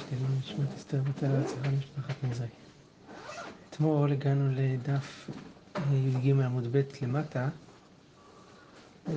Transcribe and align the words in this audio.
שתהיה 0.00 0.20
נשמת 0.38 0.74
אסתר 0.76 1.00
בתל 1.02 1.26
הצלחה 1.26 1.68
למשפחת 1.68 2.14
נזרי. 2.24 2.46
אתמול 3.70 4.12
הגענו 4.12 4.52
לדף 4.54 5.30
י"ג 5.92 6.30
עמוד 6.30 6.68
ב' 6.72 6.82
למטה. 7.02 7.48
אה, 9.08 9.12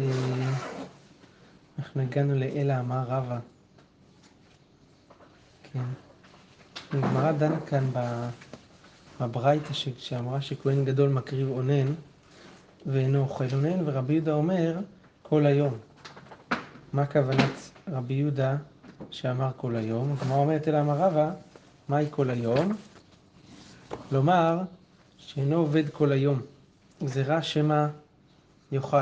אנחנו 1.80 2.02
הגענו 2.02 2.36
לאלה 2.36 2.80
אמר 2.80 3.04
רבא. 3.08 3.40
כן. 5.64 5.84
הגמרא 6.94 7.32
דנה 7.32 7.60
כאן 7.60 7.90
בברייתא 9.20 9.74
שאמרה 9.98 10.42
שכהן 10.42 10.86
גדול 10.86 11.10
מקריב 11.10 11.50
אונן 11.50 11.94
ואינו 12.86 13.20
אוכל 13.20 13.46
אונן, 13.54 13.84
ורבי 13.86 14.14
יהודה 14.14 14.34
אומר 14.34 14.80
כל 15.22 15.46
היום. 15.46 15.78
מה 16.94 17.06
כוונת 17.06 17.72
רבי 17.88 18.14
יהודה 18.14 18.56
שאמר 19.14 19.52
כל 19.58 19.76
היום? 19.76 20.12
הגמרא 20.12 20.38
אומרת 20.38 20.68
אל 20.68 20.76
אמר 20.76 20.98
רבא, 20.98 21.32
מהי 21.90 22.06
כל 22.10 22.30
היום? 22.30 22.74
לומר 24.12 24.60
שאינו 25.18 25.56
עובד 25.56 25.90
כל 25.90 26.12
היום, 26.12 26.42
גזירה 27.04 27.44
שמא 27.44 27.88
יאכל. 28.72 28.98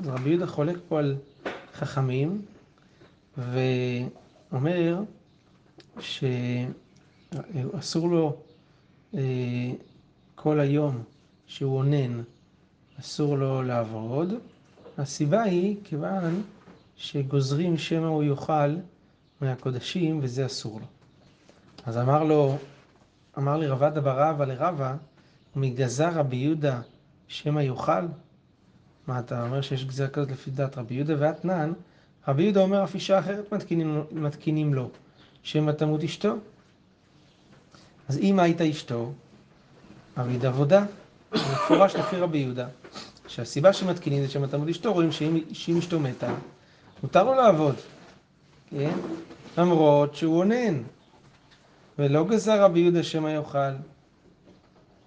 אז 0.00 0.08
רבי 0.08 0.30
יהודה 0.30 0.46
חולק 0.46 0.76
פה 0.88 0.98
על 0.98 1.16
חכמים, 1.74 2.42
ואומר 3.38 5.00
שאסור 6.00 8.08
לו 8.08 8.36
אה, 9.14 9.20
כל 10.34 10.60
היום 10.60 11.02
שהוא 11.46 11.76
אונן, 11.76 12.22
אסור 13.00 13.38
לו 13.38 13.62
לעבוד. 13.62 14.32
הסיבה 14.98 15.42
היא 15.42 15.76
כיוון 15.84 16.42
שגוזרים 16.96 17.78
שמא 17.78 18.06
הוא 18.06 18.24
יאכל 18.24 18.74
מהקודשים 19.42 20.20
וזה 20.22 20.46
אסור 20.46 20.80
לו. 20.80 20.86
אז 21.86 21.98
אמר 21.98 22.24
לו, 22.24 22.58
אמר 23.38 23.56
לי 23.56 23.66
רבא 23.66 23.90
דבר 23.90 24.22
רבא 24.22 24.44
לרבא, 24.44 24.94
מגזר 25.56 26.10
רבי 26.14 26.36
יהודה 26.36 26.80
שמא 27.28 27.60
יאכל? 27.60 28.06
מה 29.06 29.18
אתה 29.18 29.42
אומר 29.42 29.60
שיש 29.60 29.84
גזירה 29.84 30.08
כזאת 30.08 30.30
לפי 30.30 30.50
דעת 30.50 30.78
רבי 30.78 30.94
יהודה 30.94 31.14
ואתנן? 31.18 31.72
רבי 32.28 32.42
יהודה 32.42 32.60
אומר 32.60 32.84
אף 32.84 32.94
אישה 32.94 33.18
אחרת 33.18 33.52
מתקינים, 33.52 34.04
מתקינים 34.12 34.74
לו, 34.74 34.90
שמא 35.42 35.70
תמות 35.70 36.04
אשתו. 36.04 36.34
אז 38.08 38.18
אם 38.18 38.38
הייתה 38.38 38.70
אשתו, 38.70 39.12
אביד 40.20 40.46
עבודה, 40.46 40.84
מפורש 41.32 41.94
לפי 41.94 42.16
רבי 42.16 42.38
יהודה, 42.38 42.68
שהסיבה 43.26 43.72
שמתקינים 43.72 44.22
זה 44.22 44.30
שמא 44.30 44.46
תמות 44.46 44.68
אשתו, 44.68 44.92
רואים 44.92 45.12
שאם 45.52 45.78
אשתו 45.78 46.00
מתה, 46.00 46.34
מותר 47.02 47.24
לו 47.24 47.34
לעבוד, 47.34 47.74
כן? 48.72 48.98
למרות 49.58 50.14
שהוא 50.14 50.38
אונן. 50.38 50.82
ולא 51.98 52.24
גזר 52.24 52.62
רבי 52.62 52.80
יהודה 52.80 53.02
שמא 53.02 53.28
יאכל. 53.28 53.58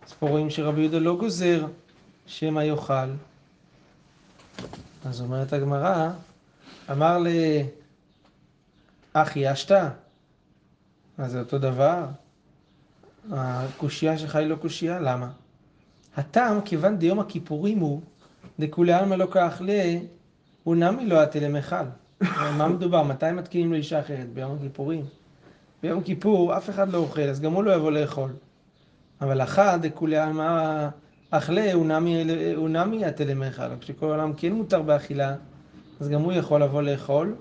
אז 0.06 0.14
פה 0.20 0.30
רואים 0.30 0.50
שרבי 0.50 0.82
יהודה 0.82 1.00
לא 1.00 1.18
גוזר 1.18 1.66
שמא 2.26 2.62
יאכל. 2.62 3.10
אז 5.06 5.22
אומרת 5.22 5.54
הגמרא, 5.54 6.10
אמר 6.92 7.18
לאחי 9.16 9.52
אשתא, 9.52 9.90
אז 11.18 11.32
זה 11.32 11.40
אותו 11.40 11.60
דבר? 11.60 12.06
הקושייה 13.32 14.18
שלך 14.18 14.36
היא 14.36 14.48
לא 14.48 14.56
קושייה, 14.56 15.00
למה? 15.00 15.32
הטעם, 16.18 16.62
כיוון 16.62 16.98
דיום 16.98 17.20
הכיפורים 17.20 17.80
הוא, 17.80 18.02
דכולי 18.60 18.94
עלמא 18.94 19.16
לא 19.16 19.28
ל... 19.62 19.70
הוא 20.64 20.76
נמי 20.76 21.06
לא 21.06 21.22
עטה 21.22 21.40
למכל. 21.40 21.86
מה 22.22 22.68
מדובר? 22.68 23.04
מתי 23.04 23.32
מתקינים 23.32 23.74
לאישה 23.74 24.00
אחרת? 24.00 24.34
ביום 24.34 24.56
הכיפורים. 24.56 25.06
ביום 25.84 26.04
כיפור 26.04 26.58
אף 26.58 26.70
אחד 26.70 26.90
לא 26.90 26.98
אוכל, 26.98 27.22
אז 27.22 27.42
גם 27.42 27.54
הוא 27.54 27.64
לא 27.64 27.76
יבוא 27.76 27.92
לאכול. 27.92 28.32
אבל 29.22 29.44
אחד, 29.44 29.80
דכולי 29.82 30.18
עלמא 30.18 30.88
אכלה, 31.30 31.74
הוא 32.56 32.70
נמי 32.70 33.06
עטה 33.06 33.24
למכל. 33.24 33.78
כשכל 33.82 34.06
העולם 34.06 34.34
כן 34.38 34.54
מותר 34.54 34.82
באכילה, 34.82 35.36
אז 36.00 36.10
גם 36.10 36.22
הוא 36.22 36.34
יכול 36.34 36.64
לבוא 36.64 36.82
לאכול, 36.82 37.36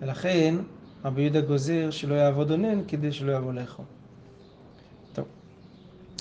ולכן 0.00 0.54
רבי 1.04 1.22
יהודה 1.22 1.40
גוזר 1.40 1.90
שלא 1.90 2.14
יעבוד 2.14 2.50
אונן 2.50 2.84
כדי 2.88 3.12
שלא 3.12 3.32
יבוא 3.32 3.52
לאכול. 3.52 3.84
טוב, 5.12 5.24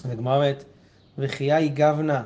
הגמרא 0.05 0.35
אומרת, 0.35 0.63
וחייה 1.17 1.55
היא 1.55 1.71
גבנה 1.73 2.23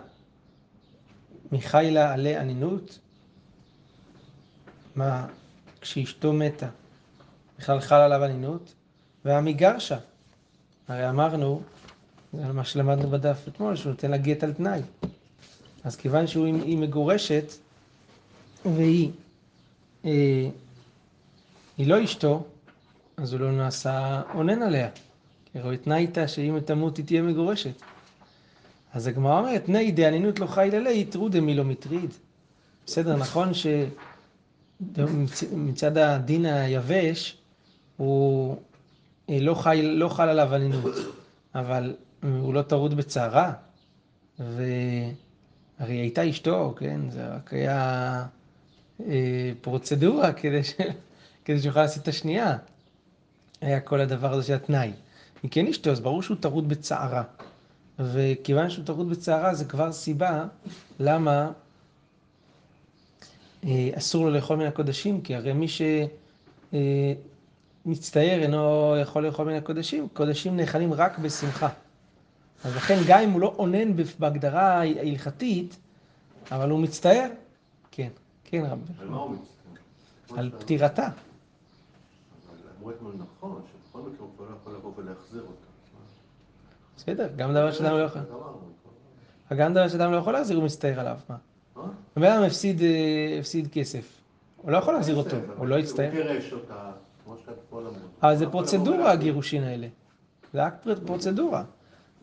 מחיילה 1.52 2.14
עלי 2.14 2.38
אנינות, 2.38 3.00
מה, 4.96 5.28
כשאשתו 5.84 6.34
מתה, 6.34 6.68
בכלל 7.60 7.80
חל 7.80 7.96
עליו 7.96 8.26
אנינות, 8.26 8.74
והמגרשה. 9.26 9.98
הרי 10.88 11.10
אמרנו, 11.10 11.62
זה 12.34 12.54
מה 12.54 12.66
שלמדנו 12.66 13.10
בדף 13.10 13.38
אתמול, 13.48 13.76
שהוא 13.76 13.90
נותן 13.90 14.12
לה 14.12 14.18
גט 14.18 14.44
על 14.44 14.54
תנאי. 14.54 14.82
אז 15.84 15.96
כיוון 15.96 16.28
שהיא 16.28 16.78
מגורשת, 16.78 17.54
והיא 18.66 19.12
אה, 20.06 20.50
היא 21.78 21.88
לא 21.88 22.04
אשתו, 22.04 22.46
אז 23.18 23.34
הוא 23.34 23.40
לא 23.40 23.52
נעשה 23.52 24.22
אונן 24.34 24.62
עליה. 24.62 24.90
כי 25.46 25.60
הרי 25.60 25.78
תנאי 25.78 25.98
איתה 25.98 26.28
שאם 26.28 26.60
תמות 26.66 26.98
היא 26.98 27.06
תהיה 27.06 27.22
מגורשת. 27.22 27.82
אז 28.94 29.08
הגמרא 29.08 29.40
אומרת, 29.40 29.66
תנאי 29.66 29.92
דענינות 29.92 30.40
לא 30.40 30.48
חי 30.48 30.70
ללי, 30.72 31.06
תראו 31.06 31.30
דמי 31.30 31.56
לא 31.56 31.64
מטריד. 31.64 32.14
בסדר, 32.86 33.16
נכון 33.16 33.54
שמצד 35.36 35.98
הדין 35.98 36.46
היבש, 36.46 37.38
הוא 37.98 38.58
אה, 39.30 39.40
לא, 39.40 39.54
חי, 39.54 39.80
לא 39.84 40.10
חל 40.10 40.30
עליו 40.30 40.56
ענינות, 40.56 40.96
אבל 41.56 41.96
הוא 42.24 42.54
לא 42.54 42.62
טרוד 42.62 42.94
בצערה, 42.94 43.54
והרי 44.40 45.16
הייתה 45.80 46.30
אשתו, 46.30 46.76
כן? 46.78 47.10
זה 47.10 47.28
רק 47.28 47.54
היה 47.54 48.26
אה, 49.06 49.52
פרוצדורה 49.62 50.34
כדי, 50.34 50.64
ש... 50.64 50.74
כדי 51.46 51.60
שיוכל 51.62 51.82
לעשות 51.82 52.04
את 52.04 52.08
השנייה. 52.08 52.58
היה 53.62 53.80
כל 53.80 54.02
הדבר 54.02 54.34
הזה 54.34 54.44
של 54.44 54.54
התנאי. 54.54 54.92
אם 55.46 55.50
כן 55.50 55.68
אשתו, 55.68 55.92
אז 55.92 56.00
ברור 56.00 56.22
שהוא 56.22 56.38
טרוד 56.40 56.70
בצערה. 56.70 57.24
וכיוון 58.00 58.70
שהוא 58.70 58.86
טרוד 58.86 59.10
בצערה, 59.10 59.54
זה 59.54 59.66
כבר 59.66 59.92
סיבה 59.92 60.46
למה 61.00 61.52
אסור 63.97 64.25
לו 64.25 64.31
לאכול 64.31 64.57
מן 64.57 64.66
הקודשים, 64.66 65.22
כי 65.22 65.35
הרי 65.35 65.53
מי 65.53 65.68
שמצטער 67.85 68.40
אה, 68.40 68.44
אינו 68.44 68.96
יכול 69.01 69.25
לאכול 69.25 69.46
מן 69.46 69.53
הקודשים, 69.53 70.07
קודשים 70.13 70.57
נאכלים 70.57 70.94
רק 70.94 71.19
בשמחה. 71.19 71.69
אז 72.63 72.75
לכן 72.75 72.97
גם 73.07 73.19
אם 73.19 73.31
הוא 73.31 73.41
לא 73.41 73.56
אונן 73.57 73.91
בהגדרה 74.19 74.62
ההלכתית, 74.62 75.78
אבל 76.51 76.69
הוא 76.69 76.79
מצטער, 76.79 77.28
כן, 77.91 78.09
כן 78.44 78.63
רבי. 78.66 78.94
על 79.00 79.07
מה 79.09 79.18
הוא 79.18 79.31
מצטער? 79.31 80.40
על 80.40 80.51
פטירתה. 80.59 81.09
אמרו 82.78 82.91
אתמול 82.91 83.13
נכון, 83.18 83.62
שבכל 83.72 84.00
מקרה 84.00 84.25
הוא 84.25 84.30
כבר 84.38 84.45
לא 84.45 84.56
יכול 84.62 84.74
לבוא 84.74 84.91
ולהחזיר 84.97 85.41
אותה. 85.41 85.66
בסדר, 86.97 87.30
גם 87.35 87.51
דבר 87.51 87.72
שאדם 87.72 87.97
לא 87.97 88.03
יכול. 88.03 88.22
גם 89.57 89.74
דבר 89.74 89.88
שאדם 89.88 90.12
לא 90.12 90.18
יכול 90.18 90.34
להחזיר, 90.34 90.57
הוא 90.57 90.66
מצטער 90.66 91.00
עליו. 91.00 91.18
מה? 91.30 91.38
מה? 92.16 92.22
בן 92.22 92.31
אדם 92.31 92.44
הפסיד, 92.44 92.81
אה, 92.81 92.88
הפסיד 93.40 93.68
כסף. 93.72 94.07
הוא 94.57 94.72
לא 94.72 94.78
יכול 94.78 94.94
להחזיר 94.94 95.16
אותו, 95.16 95.38
הוא 95.57 95.68
לא 95.68 95.75
יצטער. 95.75 96.06
הוא 96.06 96.13
גירש 96.13 96.53
אותה, 96.53 96.91
כמו 97.25 97.35
שאתה 97.38 97.51
פה 97.69 97.81
למוד. 97.81 97.94
אבל 98.24 98.35
זה 98.35 98.50
פרוצדורה 98.50 99.12
הגירושין 99.12 99.63
האלה. 99.63 99.88
זה 100.53 100.66
רק 100.66 100.74
פר- 100.84 101.00
פרוצדורה. 101.06 101.63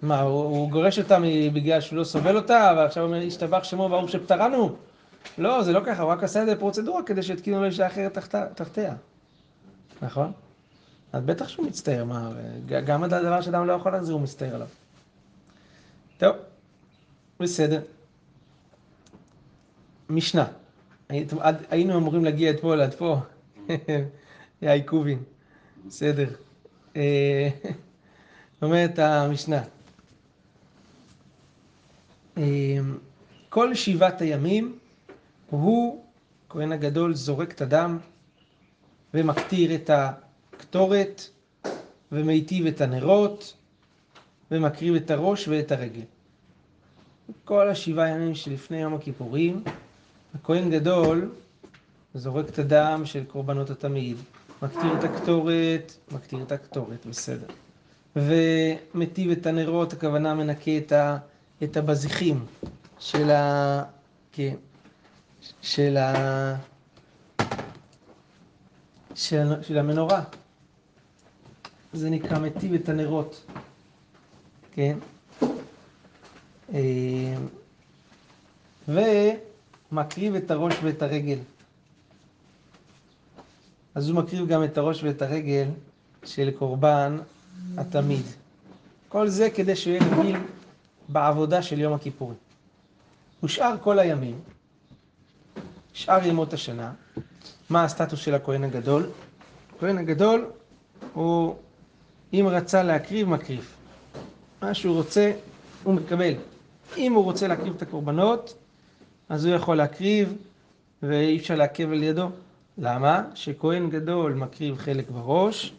מה, 0.02 0.20
הוא, 0.20 0.70
גורש 0.70 0.98
אותה 0.98 1.18
בגלל 1.54 1.80
שהוא 1.80 1.96
לא 1.98 2.04
סובל 2.04 2.36
אותה, 2.36 2.72
ועכשיו 2.76 3.02
הוא 3.04 3.14
אומר, 3.14 3.26
השתבח 3.26 3.64
שמו 3.64 3.88
ברוך 3.88 4.10
שפטרנו? 4.10 4.76
לא, 5.38 5.62
זה 5.62 5.72
לא 5.72 5.80
ככה, 5.86 6.02
הוא 6.02 6.10
רק 6.10 6.24
עשה 6.24 6.40
את 6.42 6.46
זה 6.46 6.54
בפרוצדורה 6.54 7.02
כדי 7.02 7.22
שיתקינו 7.22 7.60
לו 7.60 7.64
אישה 7.66 7.86
אחרת 7.86 8.18
תחתיה. 8.54 8.94
נכון? 10.02 10.32
אז 11.12 11.22
בטח 11.22 11.48
שהוא 11.48 11.66
מצטער, 11.66 12.04
מה, 12.04 12.30
גם 12.84 13.04
הדבר 13.04 13.40
שאדם 13.40 13.66
לא 13.66 13.72
יכול 13.72 13.92
להחזיר, 13.92 14.14
הוא 14.14 14.22
מצטער 14.22 14.54
עליו. 14.54 14.66
טוב, 16.18 16.36
בסדר. 17.40 17.80
משנה. 20.10 20.46
היינו 21.70 21.98
אמורים 21.98 22.24
להגיע 22.24 22.50
אתמול 22.50 22.80
עד 22.80 22.94
פה. 22.94 23.20
היה 24.60 24.72
עיכובים. 24.72 25.22
בסדר. 25.86 26.28
אה, 26.96 27.48
אומרת 28.62 28.98
המשנה. 28.98 29.62
אה, 32.38 32.78
כל 33.48 33.74
שבעת 33.74 34.20
הימים 34.20 34.78
הוא, 35.50 36.04
כהן 36.48 36.72
הגדול, 36.72 37.14
זורק 37.14 37.52
את 37.52 37.60
הדם 37.60 37.98
ומקטיר 39.14 39.74
את 39.74 39.90
הקטורת 39.92 41.22
ומיטיב 42.12 42.66
את 42.66 42.80
הנרות 42.80 43.56
ומקריב 44.50 44.94
את 44.94 45.10
הראש 45.10 45.48
ואת 45.48 45.72
הרגל. 45.72 46.02
כל 47.44 47.68
השבעה 47.68 48.08
ימים 48.08 48.34
שלפני 48.34 48.80
יום 48.80 48.94
הכיפורים, 48.94 49.62
הכהן 50.34 50.70
גדול 50.70 51.30
זורק 52.14 52.48
את 52.48 52.58
הדם 52.58 53.02
של 53.04 53.24
קורבנות 53.24 53.70
התמיד, 53.70 54.16
מקטיר 54.62 54.98
את 54.98 55.04
הקטורת, 55.04 55.92
מקטיר 56.12 56.42
את 56.42 56.52
הקטורת, 56.52 57.06
בסדר. 57.06 57.46
ומטיב 58.16 59.30
את 59.30 59.46
הנרות, 59.46 59.92
הכוונה 59.92 60.34
מנקה 60.34 60.76
את, 60.78 60.92
ה, 60.92 61.16
את 61.62 61.76
הבזיחים 61.76 62.46
של 62.98 63.30
ה... 63.30 63.82
כן, 64.32 64.54
של 65.62 65.96
ה... 65.96 66.54
של, 69.14 69.62
של 69.62 69.78
המנורה. 69.78 70.22
זה 71.92 72.10
נקרא 72.10 72.38
מטיב 72.38 72.74
את 72.74 72.88
הנרות, 72.88 73.46
כן? 74.72 74.98
אה, 76.74 77.34
ומקריב 79.92 80.34
את 80.34 80.50
הראש 80.50 80.74
ואת 80.82 81.02
הרגל. 81.02 81.38
אז 83.94 84.08
הוא 84.08 84.16
מקריב 84.16 84.46
גם 84.46 84.64
את 84.64 84.78
הראש 84.78 85.02
ואת 85.02 85.22
הרגל 85.22 85.68
של 86.24 86.50
קורבן 86.58 87.18
התמיד. 87.76 88.22
כל 89.08 89.28
זה 89.28 89.50
כדי 89.50 89.76
שהוא 89.76 89.94
יהיה 89.94 90.16
רגיל 90.16 90.36
בעבודה 91.08 91.62
של 91.62 91.80
יום 91.80 91.92
הכיפורים. 91.92 92.36
ושאר 93.42 93.76
כל 93.82 93.98
הימים, 93.98 94.40
שאר 95.92 96.26
ימות 96.26 96.52
השנה, 96.52 96.92
מה 97.70 97.84
הסטטוס 97.84 98.20
של 98.20 98.34
הכהן 98.34 98.64
הגדול? 98.64 99.10
הכהן 99.76 99.98
הגדול 99.98 100.50
הוא, 101.12 101.56
אם 102.32 102.46
רצה 102.50 102.82
להקריב, 102.82 103.28
מקריב. 103.28 103.74
מה 104.62 104.74
שהוא 104.74 104.96
רוצה, 104.96 105.32
הוא 105.82 105.94
מקבל. 105.94 106.34
אם 106.96 107.12
הוא 107.12 107.24
רוצה 107.24 107.48
להקריב 107.48 107.74
את 107.76 107.82
הקורבנות, 107.82 108.54
אז 109.30 109.44
הוא 109.44 109.54
יכול 109.54 109.76
להקריב, 109.76 110.36
ואי 111.02 111.38
אפשר 111.38 111.54
לעכב 111.54 111.92
על 111.92 112.02
ידו. 112.02 112.28
למה? 112.78 113.22
שכהן 113.34 113.90
גדול 113.90 114.34
מקריב 114.34 114.76
חלק 114.78 115.10
בראש, 115.10 115.72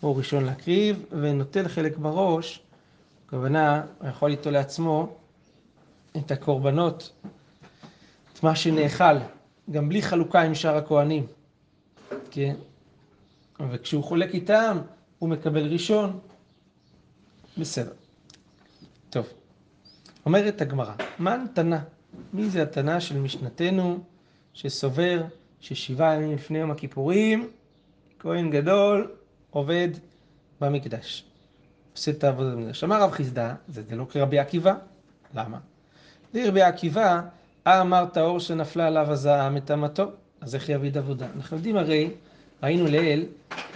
הוא 0.00 0.16
ראשון 0.16 0.44
להקריב, 0.44 1.04
ונוטל 1.10 1.68
חלק 1.68 1.96
בראש, 1.96 2.62
הכוונה, 3.26 3.82
הוא 3.98 4.08
יכול 4.08 4.30
ליטול 4.30 4.52
לעצמו 4.52 5.16
את 6.16 6.30
הקורבנות, 6.30 7.12
את 8.32 8.42
מה 8.42 8.56
שנאכל, 8.56 9.16
גם 9.70 9.88
בלי 9.88 10.02
חלוקה 10.02 10.42
עם 10.42 10.54
שאר 10.54 10.76
הכהנים, 10.76 11.26
כן? 12.30 12.54
וכשהוא 13.70 14.04
חולק 14.04 14.34
איתם, 14.34 14.78
הוא 15.18 15.28
מקבל 15.28 15.72
ראשון. 15.72 16.18
בסדר. 17.58 17.92
טוב. 19.10 19.26
אומרת 20.26 20.60
הגמרא, 20.60 20.92
מה 21.18 21.36
תנא? 21.54 21.78
מי 22.32 22.50
זה 22.50 22.62
התנא 22.62 23.00
של 23.00 23.18
משנתנו 23.18 23.98
שסובר 24.54 25.22
ששבעה 25.60 26.14
ימים 26.14 26.32
לפני 26.32 26.58
יום 26.58 26.70
הכיפורים, 26.70 27.48
כהן 28.18 28.50
גדול 28.50 29.10
עובד 29.50 29.88
במקדש. 30.60 31.24
עושה 31.92 32.10
את 32.10 32.24
העבודה 32.24 32.50
במקדש. 32.50 32.84
אמר 32.84 33.02
רב 33.02 33.10
חיסדא, 33.10 33.54
זה, 33.68 33.82
זה 33.88 33.96
לא 33.96 34.04
כרבי 34.10 34.38
עקיבא, 34.38 34.74
למה? 35.34 35.58
זה 36.32 36.48
רבי 36.48 36.62
עקיבא, 36.62 37.20
אמר 37.66 38.04
טהור 38.12 38.40
שנפלה 38.40 38.86
עליו 38.86 39.10
הזעה 39.10 39.50
מטמאתו, 39.50 40.10
אז 40.40 40.54
איך 40.54 40.68
יביד 40.68 40.98
עבודה? 40.98 41.26
אנחנו 41.36 41.56
יודעים 41.56 41.76
הרי, 41.76 42.10
ראינו 42.62 42.86
לעיל, 42.86 43.26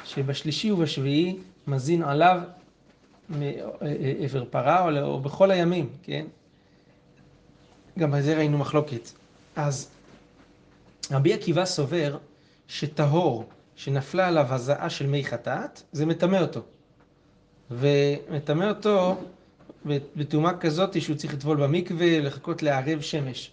שבשלישי 0.05 0.71
ובשביעי 0.71 1.39
מזין 1.67 2.03
עליו 2.03 2.41
מעבר 3.29 4.44
פרה 4.50 4.85
או, 4.85 4.99
או 5.00 5.21
בכל 5.21 5.50
הימים, 5.50 5.89
כן? 6.03 6.25
גם 7.99 8.15
על 8.15 8.23
זה 8.23 8.37
ראינו 8.37 8.59
מחלוקת. 8.59 9.11
אז 9.56 9.89
רבי 11.11 11.33
עקיבא 11.33 11.65
סובר 11.65 12.19
שטהור 12.69 13.44
שנפלה 13.77 14.29
עליו 14.29 14.47
הזעה 14.50 14.91
של 14.91 15.06
מי 15.06 15.25
חטאת, 15.25 15.83
זה 15.93 16.06
מטמא 16.06 16.37
אותו. 16.37 16.61
ומטמא 17.71 18.65
אותו 18.65 19.17
בטומאה 20.17 20.59
כזאת 20.59 21.03
שהוא 21.03 21.17
צריך 21.17 21.35
לטבול 21.35 21.56
במקווה, 21.62 22.21
לחכות 22.21 22.62
לערב 22.62 23.00
שמש. 23.00 23.50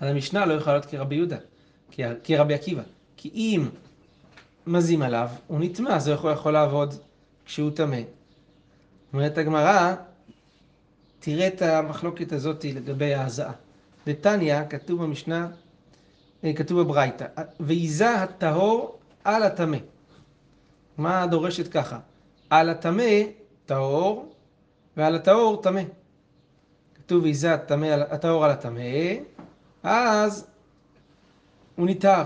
אז 0.00 0.10
המשנה 0.10 0.46
לא 0.46 0.54
יכולה 0.54 0.76
להיות 0.76 0.86
כרבי 0.86 1.14
יהודה, 1.14 1.36
כרבי 2.24 2.54
עקיבא. 2.54 2.82
כי 3.16 3.30
אם 3.34 3.68
מזים 4.66 5.02
עליו, 5.02 5.28
הוא 5.46 5.60
נטמא, 5.60 5.88
אז 5.88 6.08
הוא 6.08 6.14
יכול, 6.14 6.32
יכול 6.32 6.52
לעבוד 6.52 6.94
כשהוא 7.46 7.70
טמא. 7.70 8.00
אומרת 9.12 9.38
הגמרא, 9.38 9.94
תראה 11.20 11.46
את 11.46 11.62
המחלוקת 11.62 12.32
הזאת 12.32 12.64
לגבי 12.64 13.14
ההזעה. 13.14 13.52
דתניא, 14.06 14.64
כתוב 14.70 15.02
במשנה, 15.02 15.48
אה, 16.44 16.52
כתוב 16.52 16.80
בברייתא, 16.80 17.26
ועיזה 17.60 18.14
הטהור 18.14 18.98
על 19.24 19.42
הטמא. 19.42 19.78
מה 20.98 21.26
דורשת 21.26 21.68
ככה? 21.68 21.98
על 22.50 22.70
הטמא 22.70 23.22
טהור, 23.66 24.32
ועל 24.96 25.14
הטהור 25.14 25.62
טמא. 25.62 25.82
כתוב 26.94 27.22
ועיזה 27.22 27.54
הטהור 28.10 28.44
על 28.44 28.50
הטמא, 28.50 28.80
אז 29.82 30.46
הוא 31.76 31.86
ניתר. 31.86 32.22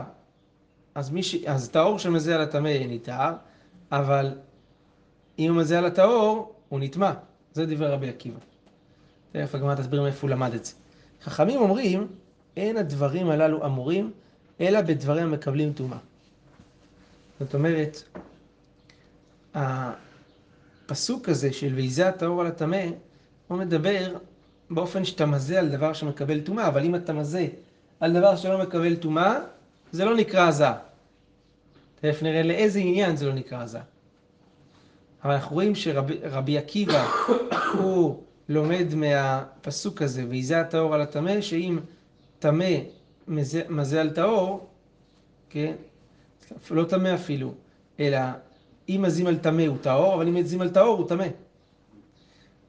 אז, 0.95 1.13
ש... 1.21 1.35
אז 1.35 1.69
טהור 1.69 1.99
שמזה 1.99 2.35
על 2.35 2.41
הטמא 2.41 2.69
ניתר, 2.69 3.33
אבל 3.93 4.39
אם 5.39 5.53
הוא 5.53 5.61
מזה 5.61 5.79
על 5.79 5.85
הטהור, 5.85 6.55
הוא 6.69 6.81
נטמע. 6.81 7.13
זה 7.53 7.67
דברי 7.67 7.89
רבי 7.89 8.09
עקיבא. 8.09 8.39
תכף 9.33 9.55
הגמרא 9.55 9.75
תסביר 9.75 10.03
מאיפה 10.03 10.19
הוא 10.23 10.31
למד 10.31 10.55
את 10.55 10.65
זה. 10.65 10.73
חכמים 11.23 11.61
אומרים, 11.61 12.07
אין 12.57 12.77
הדברים 12.77 13.31
הללו 13.31 13.67
אמורים, 13.67 14.11
אלא 14.61 14.81
בדברים 14.81 15.25
המקבלים 15.25 15.73
טומאה. 15.73 15.99
זאת 17.41 17.55
אומרת, 17.55 18.03
הפסוק 19.55 21.29
הזה 21.29 21.53
של 21.53 21.75
ויזה 21.75 22.09
הטהור 22.09 22.41
על 22.41 22.47
הטמא, 22.47 22.85
הוא 23.49 23.59
מדבר 23.59 24.17
באופן 24.71 25.05
שאתה 25.05 25.27
מזה 25.27 25.59
על 25.59 25.69
דבר 25.69 25.93
שמקבל 25.93 26.41
טומאה, 26.41 26.69
אבל 26.69 26.85
אם 26.85 26.95
אתה 26.95 27.13
מזה 27.13 27.47
על 28.01 28.13
דבר 28.13 28.37
שלא 28.37 28.59
מקבל 28.59 28.97
טומאה, 28.97 29.39
זה 29.93 30.05
לא 30.05 30.17
נקרא 30.17 30.49
הזעה. 30.49 30.75
תכף 32.01 32.23
נראה 32.23 32.43
לאיזה 32.43 32.79
עניין 32.79 33.17
זה 33.17 33.27
לא 33.27 33.33
נקרא 33.33 33.63
הזעה. 33.63 33.83
אבל 35.25 35.33
אנחנו 35.33 35.55
רואים 35.55 35.75
שרבי 35.75 36.59
עקיבא 36.59 37.07
הוא 37.79 38.23
לומד 38.49 38.95
מהפסוק 38.95 40.03
הזה, 40.03 40.25
ויזה 40.29 40.61
הטהור 40.61 40.95
על 40.95 41.01
הטמא, 41.01 41.41
שאם 41.41 41.79
טמא 42.39 42.75
מזה 43.69 44.01
על 44.01 44.11
טהור, 44.11 44.69
כן, 45.51 45.75
לא 46.71 46.85
טמא 46.85 47.15
אפילו, 47.15 47.55
אלא 48.01 48.19
אם 48.89 49.01
מזים 49.07 49.27
על 49.27 49.39
טמא 49.39 49.63
הוא 49.63 49.77
טהור, 49.81 50.15
אבל 50.15 50.29
אם 50.29 50.35
מזים 50.35 50.61
על 50.61 50.71
טהור 50.71 50.99
הוא 50.99 51.09
טמא. 51.09 51.27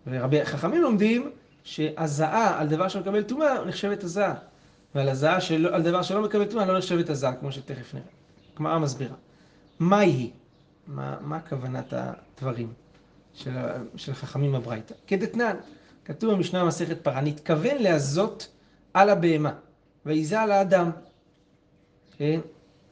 ורבי 0.07 0.45
חכמים 0.45 0.81
לומדים 0.81 1.31
שהזעה 1.63 2.59
על 2.61 2.67
דבר 2.67 2.87
שמקבל 2.87 3.23
טומאה 3.23 3.65
נחשבת 3.65 4.03
הזעה, 4.03 4.33
ועל 4.95 5.09
הזעה 5.09 5.41
של, 5.41 5.67
על 5.67 5.81
דבר 5.81 6.01
שלא 6.01 6.21
מקבל 6.21 6.45
טומאה 6.45 6.65
לא 6.65 6.77
נחשבת 6.77 7.09
הזעה, 7.09 7.35
כמו 7.35 7.51
שתכף 7.51 7.93
נראה. 7.93 8.05
הגמרא 8.53 8.79
מסבירה. 8.79 9.15
מה 9.79 9.99
היא? 9.99 10.31
מה, 10.87 11.17
מה 11.21 11.39
כוונת 11.39 11.93
הדברים 11.93 12.73
של, 13.35 13.51
של 13.95 14.13
חכמים 14.13 14.51
בברייתא? 14.51 14.93
כדתנן, 15.07 15.55
כתוב 16.05 16.33
במשנה 16.33 16.63
במסכת 16.63 17.01
פרה, 17.01 17.21
נתכוון 17.21 17.77
להזות 17.77 18.47
על 18.93 19.09
הבהמה, 19.09 19.53
ויזה 20.05 20.41
על 20.41 20.51
האדם. 20.51 20.91
כן? 22.17 22.39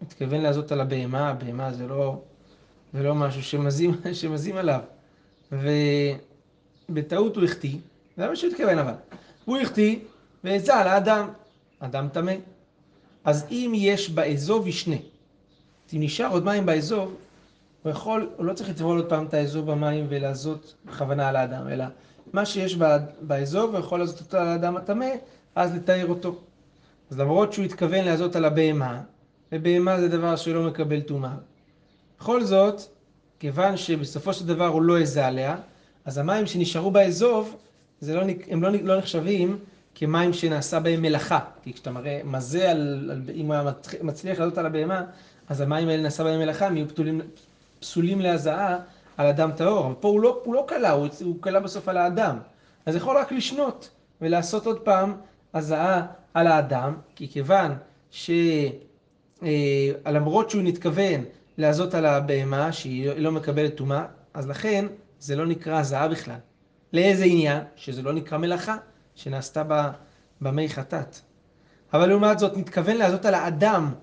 מתכוון 0.02 0.42
להזות 0.42 0.72
על 0.72 0.82
הבהמה, 0.82 1.30
הבהמה 1.30 1.74
זה 1.74 1.88
לא, 1.88 2.22
זה 2.94 3.04
לא 3.04 3.16
משהו 3.16 3.44
שמזים, 3.44 3.92
שמזים 4.22 4.58
עליו. 4.58 4.80
ובטעות 6.90 7.36
הוא 7.36 7.44
החטיא, 7.44 7.78
זה 8.18 8.28
מה 8.28 8.36
שהוא 8.36 8.52
התכוון 8.52 8.80
אבל. 8.80 8.94
הוא 9.46 9.58
החטיא 9.58 10.00
והזה 10.44 10.76
על 10.76 10.88
האדם, 10.88 11.30
אדם 11.80 12.08
טמא. 12.14 12.34
אז 13.24 13.46
אם 13.52 13.72
יש 13.76 14.10
באזוב 14.10 14.68
ישנה, 14.68 14.96
אם 15.94 16.02
נשאר 16.02 16.32
עוד 16.32 16.46
מים 16.46 16.66
באזוב, 16.66 17.16
הוא 17.84 17.92
יכול, 17.92 18.30
הוא 18.38 18.46
לא 18.46 18.54
צריך 18.54 18.70
לטבול 18.70 18.98
עוד 18.98 19.10
פעם 19.10 19.26
את 19.26 19.34
האזוב 19.34 19.72
במים 19.72 20.06
ולעזות 20.10 20.76
בכוונה 20.86 21.30
על 21.30 21.36
האדם, 21.36 21.68
אלא 21.68 21.86
מה 22.34 22.46
שיש 22.46 22.78
באזוב, 23.22 23.72
הוא 23.72 23.80
יכול 23.80 24.00
לעזות 24.00 24.20
אותו 24.20 24.38
על 24.38 24.48
האדם 24.48 24.78
הטמא, 24.78 25.10
אז 25.56 25.76
לתאר 25.76 26.08
אותו. 26.08 26.40
אז 27.12 27.20
למרות 27.20 27.54
שהוא 27.54 27.66
התכוון 27.66 28.06
לעזות 28.06 28.36
על 28.36 28.46
הבהמה, 28.46 29.02
ובהמה 29.52 30.00
זה 30.00 30.08
דבר 30.08 30.36
שלא 30.36 30.68
מקבל 30.68 31.02
טומאה. 31.02 31.34
בכל 32.20 32.44
זאת, 32.44 32.82
כיוון 33.40 33.78
שבסופו 33.78 34.34
של 34.34 34.48
דבר 34.48 34.68
הוא 34.68 34.82
לא 34.82 35.00
יזה 35.00 35.26
עליה, 35.28 35.58
אז 36.06 36.18
המים 36.18 36.48
שנשארו 36.48 36.92
באזוב, 36.92 37.56
לא, 38.08 38.22
הם 38.50 38.64
לא, 38.64 38.70
לא 38.70 38.98
נחשבים 38.98 39.58
כמים 39.96 40.34
שנעשה 40.34 40.80
בהם 40.80 41.02
מלאכה. 41.02 41.40
כי 41.64 41.74
כשאתה 41.74 41.92
מראה 41.92 42.22
מזה 42.24 42.72
על, 42.72 43.10
על 43.12 43.22
אם 43.36 43.52
הוא 43.52 43.72
מצליח 44.02 44.40
לעלות 44.40 44.58
על 44.58 44.66
הבהמה, 44.66 45.04
אז 45.50 45.62
המים 45.62 45.90
האלה 45.90 46.04
נעשה 46.04 46.24
בהם 46.24 46.40
מלאכה, 46.40 46.68
הם 46.68 46.78
יהיו 46.78 46.88
פתולים, 46.88 47.22
פסולים 47.84 48.22
להזעה 48.22 48.78
על 49.18 49.28
אדם 49.28 49.52
טהור. 49.52 49.86
אבל 49.86 49.94
פה 50.00 50.08
הוא 50.08 50.22
לא, 50.22 50.42
הוא 50.44 50.56
לא 50.56 50.66
קלה, 50.68 50.92
הוא, 50.92 51.08
הוא 51.24 51.36
קלה 51.42 51.60
בסוף 51.60 51.88
על 51.88 51.98
האדם. 51.98 52.38
אז 52.86 52.96
יכול 52.96 53.18
רק 53.18 53.32
לשנות 53.32 53.90
ולעשות 54.22 54.66
עוד 54.66 54.80
פעם 54.80 55.16
הזעה 55.54 56.06
על 56.34 56.48
האדם, 56.48 56.96
כי 57.16 57.28
כיוון 57.28 57.76
שלמרות 58.12 58.76
אה, 60.46 60.52
שהוא 60.52 60.64
נתכוון 60.64 61.24
להזות 61.58 61.94
על 61.94 62.06
הבהמה 62.06 62.72
שהיא 62.72 63.12
לא 63.18 63.32
מקבלת 63.32 63.76
טומאה, 63.76 64.06
אז 64.34 64.48
לכן 64.48 64.86
זה 65.20 65.36
לא 65.36 65.46
נקרא 65.46 65.80
הזעה 65.80 66.08
בכלל. 66.08 66.40
לאיזה 66.94 67.24
עניין? 67.24 67.62
שזה 67.76 68.02
לא 68.02 68.14
נקרא 68.14 68.38
מלאכה, 68.38 68.78
שנעשתה 69.16 69.92
במי 70.42 70.70
חטאת. 70.70 71.20
אבל 71.94 72.10
לעומת 72.10 72.40
זאת, 72.40 72.58
מתכוון 72.58 72.98
להזות 72.98 73.26
על 73.26 73.34
האדם 73.34 73.94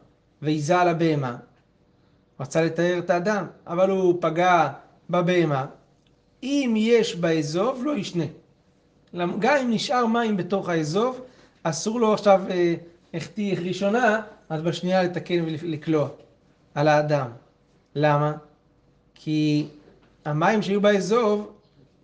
ועיזה 0.43 0.81
על 0.81 0.89
הבהמה. 0.89 1.37
רצה 2.41 2.63
לתאר 2.63 2.99
את 2.99 3.11
האדם, 3.11 3.47
אבל 3.67 3.91
הוא 3.91 4.19
פגע 4.21 4.69
בבהמה. 5.11 5.67
אם 6.43 6.75
יש 6.77 7.17
באזוב, 7.17 7.83
לא 7.85 7.97
ישנה. 7.97 8.25
גם 9.15 9.57
אם 9.63 9.71
נשאר 9.71 10.07
מים 10.07 10.37
בתוך 10.37 10.69
האזוב, 10.69 11.21
אסור 11.63 12.01
לו 12.01 12.13
עכשיו, 12.13 12.43
אה, 12.51 12.75
החטיא 13.15 13.57
ראשונה, 13.59 14.23
אז 14.49 14.63
בשנייה 14.63 15.03
לתקן 15.03 15.45
ולקלוע 15.45 16.09
על 16.75 16.89
האדם. 16.89 17.31
למה? 17.95 18.33
כי 19.15 19.69
המים 20.25 20.63
שהיו 20.63 20.81
באזוב, 20.81 21.53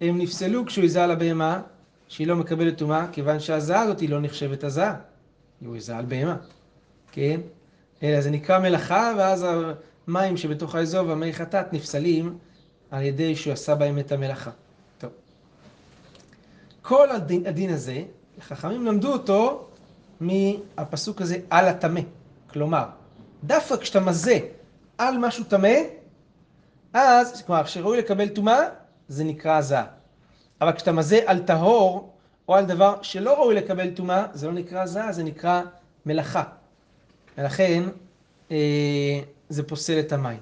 הם 0.00 0.18
נפסלו 0.18 0.66
כשהוא 0.66 0.84
הזעה 0.84 1.04
על 1.04 1.10
הבהמה, 1.10 1.60
שהיא 2.08 2.26
לא 2.26 2.36
מקבלת 2.36 2.78
טומאה, 2.78 3.06
כיוון 3.12 3.40
שהזעה 3.40 3.80
הזאת 3.80 4.00
היא 4.00 4.10
לא 4.10 4.20
נחשבת 4.20 4.64
הזעה. 4.64 4.94
הוא 5.66 5.76
הזעה 5.76 5.98
על 5.98 6.04
בהמה, 6.04 6.36
כן? 7.12 7.40
אלא 8.02 8.20
זה 8.20 8.30
נקרא 8.30 8.58
מלאכה, 8.58 9.12
ואז 9.18 9.46
המים 10.08 10.36
שבתוך 10.36 10.74
האזוב, 10.74 11.10
המי 11.10 11.32
חטאת, 11.32 11.72
נפסלים 11.72 12.38
על 12.90 13.02
ידי 13.02 13.36
שהוא 13.36 13.52
עשה 13.52 13.74
בהם 13.74 13.98
את 13.98 14.12
המלאכה. 14.12 14.50
טוב. 14.98 15.10
כל 16.82 17.10
הדין, 17.10 17.46
הדין 17.46 17.70
הזה, 17.70 18.02
חכמים 18.40 18.86
למדו 18.86 19.12
אותו 19.12 19.68
מהפסוק 20.20 21.22
הזה 21.22 21.38
על 21.50 21.68
הטמא. 21.68 22.00
כלומר, 22.50 22.84
דווקא 23.44 23.76
כשאתה 23.76 24.00
מזה 24.00 24.38
על 24.98 25.18
משהו 25.18 25.44
טמא, 25.44 25.78
אז, 26.92 27.42
כלומר, 27.42 27.64
כשראוי 27.64 27.98
לקבל 27.98 28.28
טומאה, 28.28 28.60
זה 29.08 29.24
נקרא 29.24 29.56
הזעה. 29.56 29.84
אבל 30.60 30.72
כשאתה 30.72 30.92
מזה 30.92 31.20
על 31.26 31.38
טהור, 31.38 32.12
או 32.48 32.54
על 32.54 32.66
דבר 32.66 33.02
שלא 33.02 33.34
ראוי 33.38 33.54
לקבל 33.54 33.90
טומאה, 33.90 34.26
זה 34.32 34.46
לא 34.46 34.52
נקרא 34.52 34.82
הזעה, 34.82 35.12
זה 35.12 35.24
נקרא 35.24 35.62
מלאכה. 36.06 36.42
ולכן, 37.38 37.82
אה, 38.50 39.20
זה 39.48 39.62
פוסל 39.62 40.00
את 40.00 40.12
המים. 40.12 40.40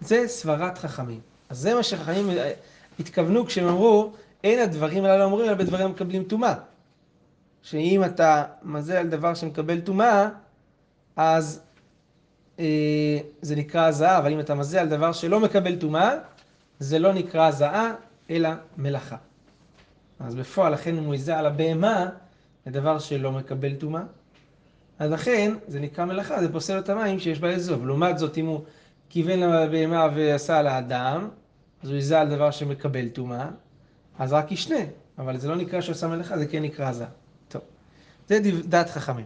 זה 0.00 0.28
סברת 0.28 0.78
חכמים. 0.78 1.20
אז 1.48 1.58
זה 1.58 1.74
מה 1.74 1.82
שחכמים 1.82 2.30
אה, 2.30 2.52
התכוונו 3.00 3.46
כשהם 3.46 3.68
אמרו, 3.68 4.12
אין 4.44 4.58
הדברים 4.58 5.04
הללו 5.04 5.24
אומרים, 5.24 5.48
אלא 5.48 5.54
בדברים 5.54 5.86
המקבלים 5.86 6.24
טומאה. 6.24 6.54
שאם 7.62 8.04
אתה 8.04 8.44
מזה 8.62 9.00
על 9.00 9.08
דבר 9.08 9.34
שמקבל 9.34 9.80
טומאה, 9.80 10.28
אז 11.16 11.60
אה, 12.58 13.18
זה 13.42 13.56
נקרא 13.56 13.86
הזעה, 13.86 14.18
אבל 14.18 14.32
אם 14.32 14.40
אתה 14.40 14.54
מזה 14.54 14.80
על 14.80 14.88
דבר 14.88 15.12
שלא 15.12 15.40
מקבל 15.40 15.76
טומאה, 15.76 16.14
זה 16.78 16.98
לא 16.98 17.12
נקרא 17.12 17.46
הזעה, 17.46 17.94
אלא 18.30 18.48
מלאכה. 18.76 19.16
אז 20.20 20.34
בפועל, 20.34 20.72
לכן 20.72 20.96
הוא 20.96 21.14
יזה 21.14 21.38
על 21.38 21.46
הבהמה, 21.46 22.08
זה 22.66 22.70
דבר 22.70 22.98
שלא 22.98 23.32
מקבל 23.32 23.74
טומאה. 23.74 24.02
אז 25.00 25.10
לכן, 25.10 25.52
זה 25.68 25.80
נקרא 25.80 26.04
מלאכה, 26.04 26.40
זה 26.40 26.52
פוסל 26.52 26.78
את 26.78 26.88
המים 26.88 27.18
שיש 27.18 27.38
באזוב. 27.38 27.86
לעומת 27.86 28.18
זאת, 28.18 28.38
אם 28.38 28.46
הוא 28.46 28.60
כיוון 29.10 29.40
לבהמה 29.40 30.08
ועשה 30.14 30.58
על 30.58 30.66
האדם, 30.66 31.28
אז 31.82 31.90
הוא 31.90 31.98
יזה 31.98 32.20
על 32.20 32.28
דבר 32.28 32.50
שמקבל 32.50 33.08
טומאה, 33.08 33.48
אז 34.18 34.32
רק 34.32 34.52
ישנה. 34.52 34.80
אבל 35.18 35.38
זה 35.38 35.48
לא 35.48 35.56
נקרא 35.56 35.80
שהוא 35.80 35.92
עשה 35.92 36.08
מלאכה, 36.08 36.38
זה 36.38 36.46
כן 36.46 36.62
נקרא 36.62 36.92
זע. 36.92 37.06
טוב, 37.48 37.62
זה 38.28 38.40
דעת 38.64 38.90
חכמים. 38.90 39.24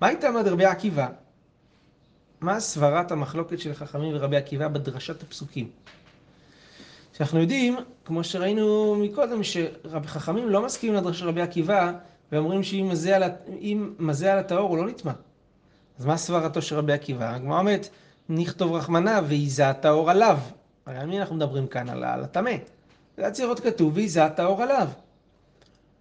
מה 0.00 0.06
הייתה 0.06 0.28
עמד 0.28 0.48
רבי 0.48 0.64
עקיבא? 0.64 1.08
מה 2.40 2.60
סברת 2.60 3.12
המחלוקת 3.12 3.58
של 3.58 3.74
חכמים 3.74 4.16
ורבי 4.16 4.36
עקיבא 4.36 4.68
בדרשת 4.68 5.22
הפסוקים? 5.22 5.70
שאנחנו 7.12 7.40
יודעים, 7.40 7.76
כמו 8.04 8.24
שראינו 8.24 8.96
מקודם, 8.96 9.40
שחכמים 9.42 10.48
לא 10.48 10.64
מסכימים 10.64 10.96
לדרשת 10.96 11.22
רבי 11.22 11.40
עקיבא, 11.40 11.92
ואומרים 12.32 12.62
שאם 12.62 12.88
מזה 13.98 14.32
על, 14.32 14.38
הטהור 14.38 14.70
הוא 14.70 14.78
לא 14.78 14.86
נטמע. 14.86 15.12
אז 15.98 16.06
מה 16.06 16.16
סברתו 16.16 16.62
של 16.62 16.76
רבי 16.76 16.92
עקיבא? 16.92 17.34
הגמרא 17.34 17.58
אומרת, 17.58 17.88
נכתוב 18.28 18.72
רחמנה 18.72 19.20
וייזה 19.26 19.68
הטהור 19.68 20.10
עליו. 20.10 20.38
הרי 20.86 20.98
על 20.98 21.06
מי 21.06 21.20
אנחנו 21.20 21.36
מדברים 21.36 21.66
כאן? 21.66 21.88
על, 21.88 22.04
הטמא. 22.04 22.50
זה 23.16 23.22
היה 23.22 23.30
צריך 23.30 23.48
להיות 23.48 23.60
כתוב 23.60 23.96
וייזה 23.96 24.24
הטהור 24.24 24.62
עליו. 24.62 24.88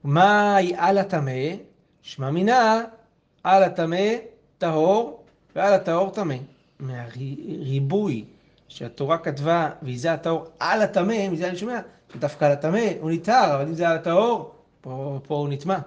מהי 0.04 0.74
על 0.78 0.98
הטמא? 0.98 1.32
שמע 2.02 2.32
מינה 2.32 2.82
על 3.44 3.64
הטמא 3.64 4.12
טהור 4.58 5.24
ועל 5.56 5.74
הטהור 5.74 6.10
טמא. 6.10 6.36
מהריבוי 6.80 8.26
שהתורה 8.68 9.18
כתבה 9.18 9.70
וייזה 9.82 10.14
הטהור 10.14 10.46
על 10.60 10.82
הטמא, 10.82 11.30
מזה 11.30 11.50
אני 11.50 11.58
שומע 11.58 11.80
שדווקא 12.14 12.46
על 12.46 12.52
הטמא 12.52 12.88
הוא 13.00 13.12
נטהר, 13.12 13.56
אבל 13.56 13.68
אם 13.68 13.74
זה 13.74 13.90
על 13.90 13.98
הטהור, 13.98 14.52
פה, 14.82 15.20
פה 15.28 15.36
הוא 15.36 15.50
נטמע. 15.50 15.78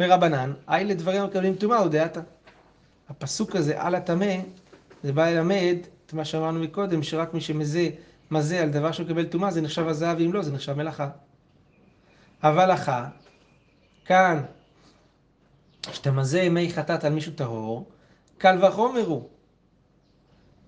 ורבנן, 0.00 0.52
אי 0.68 0.84
לדברים 0.84 1.22
המקבלים 1.22 1.54
טומאה 1.54 1.86
ודעתה. 1.86 2.20
הפסוק 3.08 3.56
הזה 3.56 3.82
על 3.82 3.94
הטמא, 3.94 4.34
זה 5.02 5.12
בא 5.12 5.30
ללמד 5.30 5.76
את 6.06 6.12
מה 6.12 6.24
שאמרנו 6.24 6.60
מקודם, 6.60 7.02
שרק 7.02 7.34
מי 7.34 7.40
שמזה, 7.40 7.88
מזה 8.30 8.62
על 8.62 8.68
דבר 8.68 8.92
שמקבל 8.92 9.24
טומאה, 9.24 9.50
זה 9.50 9.60
נחשב 9.60 9.88
הזהב, 9.88 10.18
ואם 10.18 10.32
לא, 10.32 10.42
זה 10.42 10.52
נחשב 10.52 10.72
מלאכה. 10.72 11.08
אבל 12.42 12.70
הלכה, 12.70 13.08
כאן, 14.04 14.42
כשאתה 15.82 16.10
מזה 16.10 16.48
מי 16.48 16.72
חטאת 16.72 17.04
על 17.04 17.12
מישהו 17.12 17.32
טהור, 17.32 17.90
קל 18.38 18.64
וחומר 18.64 19.06
הוא. 19.06 19.28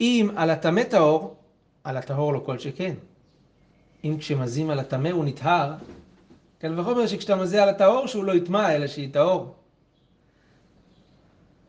אם 0.01 0.31
על 0.37 0.51
הטמא 0.51 0.83
טהור, 0.83 1.37
על 1.85 1.97
הטהור 1.97 2.33
לא 2.33 2.43
כל 2.47 2.59
שכן. 2.59 2.95
אם 4.05 4.17
כשמזים 4.19 4.71
על 4.71 4.79
הטמא 4.79 5.09
הוא 5.09 5.25
נטהר, 5.25 5.75
קל 6.65 6.81
וחומר 6.81 7.07
שכשאתה 7.07 7.37
מזה 7.37 7.63
על 7.63 7.69
הטהור 7.69 8.07
שהוא 8.07 8.25
לא 8.25 8.33
יטמע, 8.33 8.75
אלא 8.75 8.87
שהיא 8.87 9.13
טהור. 9.13 9.55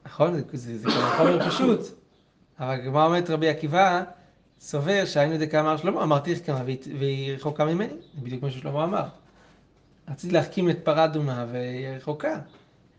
נכון? 0.05 0.33
זה, 0.33 0.43
זה, 0.53 0.77
זה 0.77 0.87
קל 0.89 0.99
וחומר 0.99 1.49
פשוט. 1.49 1.79
אבל 2.59 2.81
כמו 2.85 3.03
אומרת 3.03 3.29
רבי 3.29 3.49
עקיבא, 3.49 4.03
סובר 4.59 5.05
שהיינו 5.05 5.37
דקה 5.37 5.59
אמר 5.59 5.77
שלמה, 5.77 6.03
אמרתי 6.03 6.31
לך 6.31 6.45
כמה 6.45 6.61
והיא 6.99 7.33
רחוקה 7.33 7.65
ממני, 7.65 7.93
זה 8.15 8.21
בדיוק 8.21 8.43
מה 8.43 8.51
ששלמה 8.51 8.83
אמר. 8.83 9.07
רציתי 10.09 10.33
להחכים 10.33 10.69
את 10.69 10.77
פרה 10.83 11.05
אדומה 11.05 11.45
והיא 11.51 11.87
רחוקה. 11.87 12.39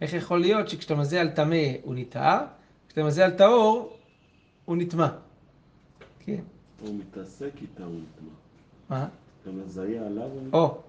איך 0.00 0.12
יכול 0.12 0.41
להיות 0.41 0.69
שכשאתה 0.69 0.95
מזה 0.95 1.21
על 1.21 1.31
טמא 1.31 1.73
הוא 1.83 1.95
נטהר, 1.95 2.38
כשאתה 2.88 3.03
מזה 3.03 3.25
על 3.25 3.31
טהור 3.31 3.97
הוא 4.65 4.76
נטמע. 4.76 5.09
כן. 6.21 6.41
הוא 6.81 6.95
מתעסק 6.95 7.50
איתה, 7.62 7.85
הוא 7.85 7.95
נטמע. 7.95 8.31
מה? 8.88 9.09
אתה 9.43 9.50
מזהה 9.50 10.07
עליו. 10.07 10.29
או, 10.53 10.83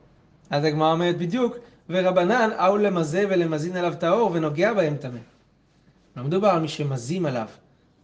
אז 0.50 0.63
הגמרא 0.63 0.92
אומרת 0.92 1.18
בדיוק, 1.18 1.56
ורבנן, 1.89 2.50
אהו 2.60 2.77
למזה 2.77 3.25
ולמזין 3.30 3.75
עליו 3.75 3.94
טהור 4.00 4.32
ונוגע 4.34 4.74
בהם 4.74 4.98
טמא. 4.98 5.20
לא 6.16 6.24
מדובר 6.24 6.48
על 6.48 6.62
מי 6.62 6.68
שמזים 6.68 7.25
עליו, 7.25 7.48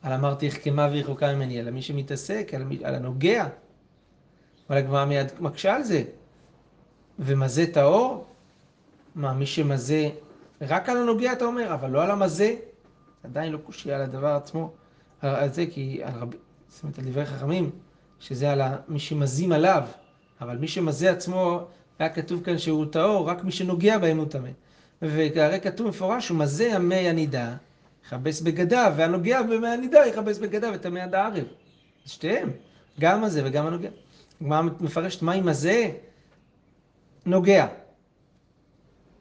על 0.02 0.14
אמרתי 0.14 0.48
החכמה 0.48 0.88
ורחוקה 0.92 1.36
ממני, 1.36 1.60
אלא 1.60 1.72
מי 1.72 1.82
שמתעסק, 1.82 2.52
על, 2.56 2.64
מי, 2.64 2.80
על 2.84 2.96
הנוגע. 2.96 3.48
אבל 4.70 4.78
הגמרא 4.78 5.06
מיד 5.06 5.32
מקשה 5.40 5.76
על 5.76 5.84
זה. 5.84 6.04
ומזה 7.20 7.74
טהור? 7.74 8.26
מה, 9.16 9.34
מי 9.34 9.46
שמזה 9.46 10.10
רק 10.62 10.90
על 10.90 10.98
הנוגע 10.98 11.32
אתה 11.32 11.46
אומר, 11.46 11.74
אבל 11.74 11.90
לא 11.90 12.04
על 12.04 12.12
המזה? 12.12 12.56
עדיין 13.24 13.52
לא 13.52 13.58
קושי 13.58 13.92
על 13.92 14.02
הדבר 14.02 14.28
עצמו, 14.36 14.72
על 15.22 15.54
זה, 15.54 15.66
כי 15.72 16.02
על 16.04 16.14
רבי, 16.20 16.38
זאת 16.68 16.84
אומרת, 16.84 17.00
על 17.00 17.06
דברי 17.06 17.26
חכמים, 17.26 17.70
שזה 18.20 18.52
על 18.52 18.62
מי 18.88 19.00
שמזים 19.00 19.52
עליו, 19.52 19.84
אבל 20.42 20.58
מי 20.58 20.68
שמזה 20.68 21.12
עצמו, 21.12 21.68
היה 22.00 22.10
כתוב 22.10 22.44
כאן 22.44 22.58
שהוא 22.58 22.86
טהור, 22.92 23.30
רק 23.30 23.44
מי 23.44 23.52
שנוגע 23.52 23.98
בהם 23.98 24.18
הוא 24.18 24.26
טמא. 24.26 24.50
והרי 25.02 25.60
כתוב 25.60 25.88
מפורש, 25.88 26.30
הוא 26.30 26.38
מזה 26.38 26.76
המי 26.76 27.10
הנידה, 27.10 27.56
יכבס 28.06 28.42
בגדיו, 28.42 28.94
והנוגע 28.98 29.42
במי 29.42 29.68
הנידה 29.68 30.06
יכבס 30.08 30.38
בגדיו 30.38 30.72
וטמא 30.76 31.00
עד 31.00 31.16
הערב. 31.16 31.44
שתיהם, 32.06 32.52
גם 33.00 33.24
הזה 33.24 33.42
וגם 33.46 33.68
הנוגע. 33.68 33.90
הגמרא 34.42 34.62
מפרשת 34.62 35.22
מה 35.22 35.34
עם 35.34 35.48
הזה? 35.48 35.92
נוגע. 37.26 37.68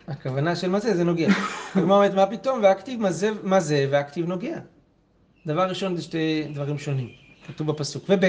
הכוונה 0.08 0.56
של 0.56 0.70
מה 0.70 0.80
זה, 0.80 0.96
זה 0.96 1.04
נוגע. 1.04 1.28
הגמרא 1.74 1.96
אומרת, 1.96 2.14
מה 2.14 2.26
פתאום? 2.26 2.62
והכתיב 2.62 3.00
מה 3.42 3.60
זה 3.60 3.86
והכתיב 3.90 4.26
נוגע. 4.26 4.58
דבר 5.46 5.68
ראשון 5.68 5.96
זה 5.96 6.02
שתי 6.02 6.48
דברים 6.54 6.78
שונים, 6.78 7.08
כתוב 7.46 7.66
בפסוק. 7.66 8.04
וב' 8.08 8.24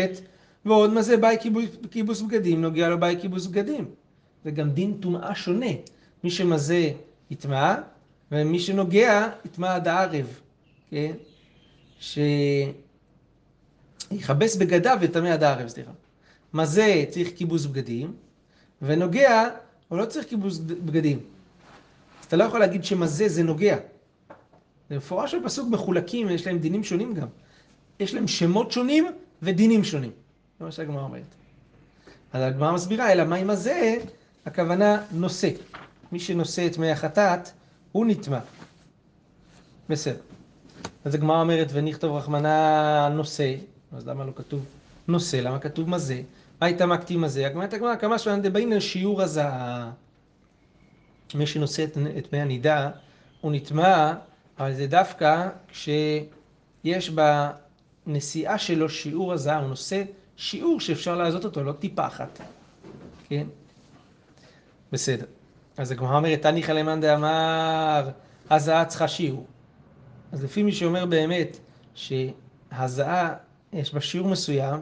ועוד 0.65 0.93
מה 0.93 1.01
זה 1.01 1.17
באי 1.17 1.37
כיבוס 1.91 2.21
בגדים, 2.21 2.61
נוגע 2.61 2.89
לו 2.89 2.99
באי 2.99 3.17
כיבוס 3.21 3.45
בגדים. 3.45 3.85
זה 4.43 4.51
גם 4.51 4.69
דין 4.69 4.97
טומאה 4.99 5.35
שונה. 5.35 5.71
מי 6.23 6.31
שמזה 6.31 6.91
יטמע, 7.31 7.75
ומי 8.31 8.59
שנוגע 8.59 9.29
יטמע 9.45 9.75
עד 9.75 9.87
הערב, 9.87 10.39
כן? 10.89 11.11
שיכבס 14.09 14.55
בגדיו 14.55 14.97
ויטמא 15.01 15.27
עד 15.27 15.43
הערב, 15.43 15.67
סליחה. 15.67 15.91
מזה 16.53 17.05
צריך 17.09 17.29
כיבוס 17.35 17.65
בגדים, 17.65 18.13
ונוגע, 18.81 19.49
הוא 19.87 19.99
לא 19.99 20.05
צריך 20.05 20.27
כיבוס 20.29 20.57
בגדים. 20.57 21.19
אז 22.19 22.25
אתה 22.25 22.35
לא 22.35 22.43
יכול 22.43 22.59
להגיד 22.59 22.83
שמזה 22.83 23.29
זה 23.29 23.43
נוגע. 23.43 23.77
זה 24.89 24.97
מפורש 24.97 25.35
בפסוק 25.35 25.69
מחולקים, 25.69 26.29
יש 26.29 26.47
להם 26.47 26.57
דינים 26.59 26.83
שונים 26.83 27.13
גם. 27.13 27.27
יש 27.99 28.13
להם 28.13 28.27
שמות 28.27 28.71
שונים 28.71 29.07
ודינים 29.41 29.83
שונים. 29.83 30.11
זה 30.59 30.65
מה 30.65 30.71
שהגמרא 30.71 31.03
אומרת. 31.03 31.35
אז 32.33 32.41
הגמרא 32.43 32.71
מסבירה, 32.71 33.11
אלא 33.11 33.23
מה 33.23 33.35
עם 33.35 33.49
הזה? 33.49 33.97
הכוונה 34.45 35.01
נושא. 35.11 35.49
מי 36.11 36.19
שנושא 36.19 36.67
את 36.67 36.77
מי 36.77 36.91
החטאת, 36.91 37.49
הוא 37.91 38.05
נטמע. 38.05 38.39
בסדר. 39.89 40.21
אז 41.05 41.15
הגמרא 41.15 41.41
אומרת, 41.41 41.67
ונכתוב 41.73 42.15
רחמנה 42.15 43.09
נושא, 43.09 43.55
אז 43.97 44.07
למה 44.07 44.25
לא 44.25 44.31
כתוב 44.35 44.65
נושא? 45.07 45.37
למה 45.37 45.59
כתוב 45.59 45.89
מזה? 45.89 46.21
מה 46.61 46.67
התעמקתי 46.67 47.17
מזה? 47.17 47.47
הגמרא 47.47 47.67
הגמרא 47.71 47.95
כמה 47.95 48.19
שבאים 48.19 48.41
דבאים 48.41 48.71
לשיעור 48.71 49.21
הזעה. 49.21 49.91
מי 51.35 51.47
שנושא 51.47 51.83
את, 51.83 51.97
את 52.17 52.33
מי 52.33 52.41
הנידה, 52.41 52.89
הוא 53.41 53.51
נטמע, 53.51 54.13
אבל 54.59 54.73
זה 54.73 54.87
דווקא 54.87 55.49
כשיש 55.67 57.11
בנשיאה 58.05 58.57
שלו 58.57 58.89
שיעור 58.89 59.33
הזעה, 59.33 59.59
הוא 59.59 59.67
נושא 59.67 60.03
שיעור 60.37 60.79
שאפשר 60.79 61.15
לעזות 61.15 61.45
אותו, 61.45 61.63
לא 61.63 61.71
טיפה 61.71 62.07
אחת. 62.07 62.39
כן? 63.29 63.47
בסדר. 64.93 65.25
אז 65.77 65.91
הגמרא 65.91 66.17
אומרת, 66.17 66.41
תניחא 66.41 66.71
למאן 66.71 67.01
דאמר, 67.01 68.09
הזעה 68.49 68.85
צריכה 68.85 69.07
שיעור. 69.07 69.45
אז 70.31 70.43
לפי 70.43 70.63
מי 70.63 70.71
שאומר 70.71 71.05
באמת 71.05 71.57
שהזעה 71.95 73.33
יש 73.73 73.93
בה 73.93 74.01
שיעור 74.01 74.29
מסוים, 74.29 74.79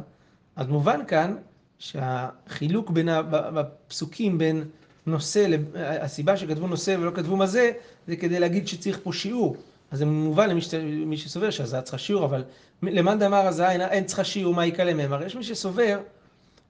אז 0.56 0.68
מובן 0.68 1.06
כאן 1.08 1.36
שהחילוק 1.80 2.90
בין, 2.90 3.10
בפסוקים 3.30 4.38
בין 4.38 4.64
נושא, 5.06 5.46
הסיבה 5.76 6.38
שכתבו 6.38 6.68
נושא 6.68 6.96
ולא 7.00 7.12
כתבו 7.12 7.36
מה 7.36 7.48
זה, 7.48 7.72
כדי 8.08 8.40
להגיד 8.40 8.68
שצריך 8.68 9.00
פה 9.04 9.14
שיעור. 9.14 9.56
אז 9.92 10.00
זה 10.00 10.06
מובן 10.06 10.50
למי 10.50 11.18
שסובר 11.18 11.50
שהזעה 11.50 11.82
צריכה 11.82 11.98
שיעור, 11.98 12.26
אבל 12.26 12.44
למאן 12.84 13.20
דאמר 13.20 13.48
הזעה 13.48 13.72
אין, 13.72 13.82
אין 13.82 14.06
צריכה 14.06 14.24
שיעור, 14.24 14.54
מה 14.54 14.66
יקלה? 14.66 15.04
הרי 15.04 15.26
יש 15.26 15.36
מי 15.36 15.44
שסובר 15.44 16.00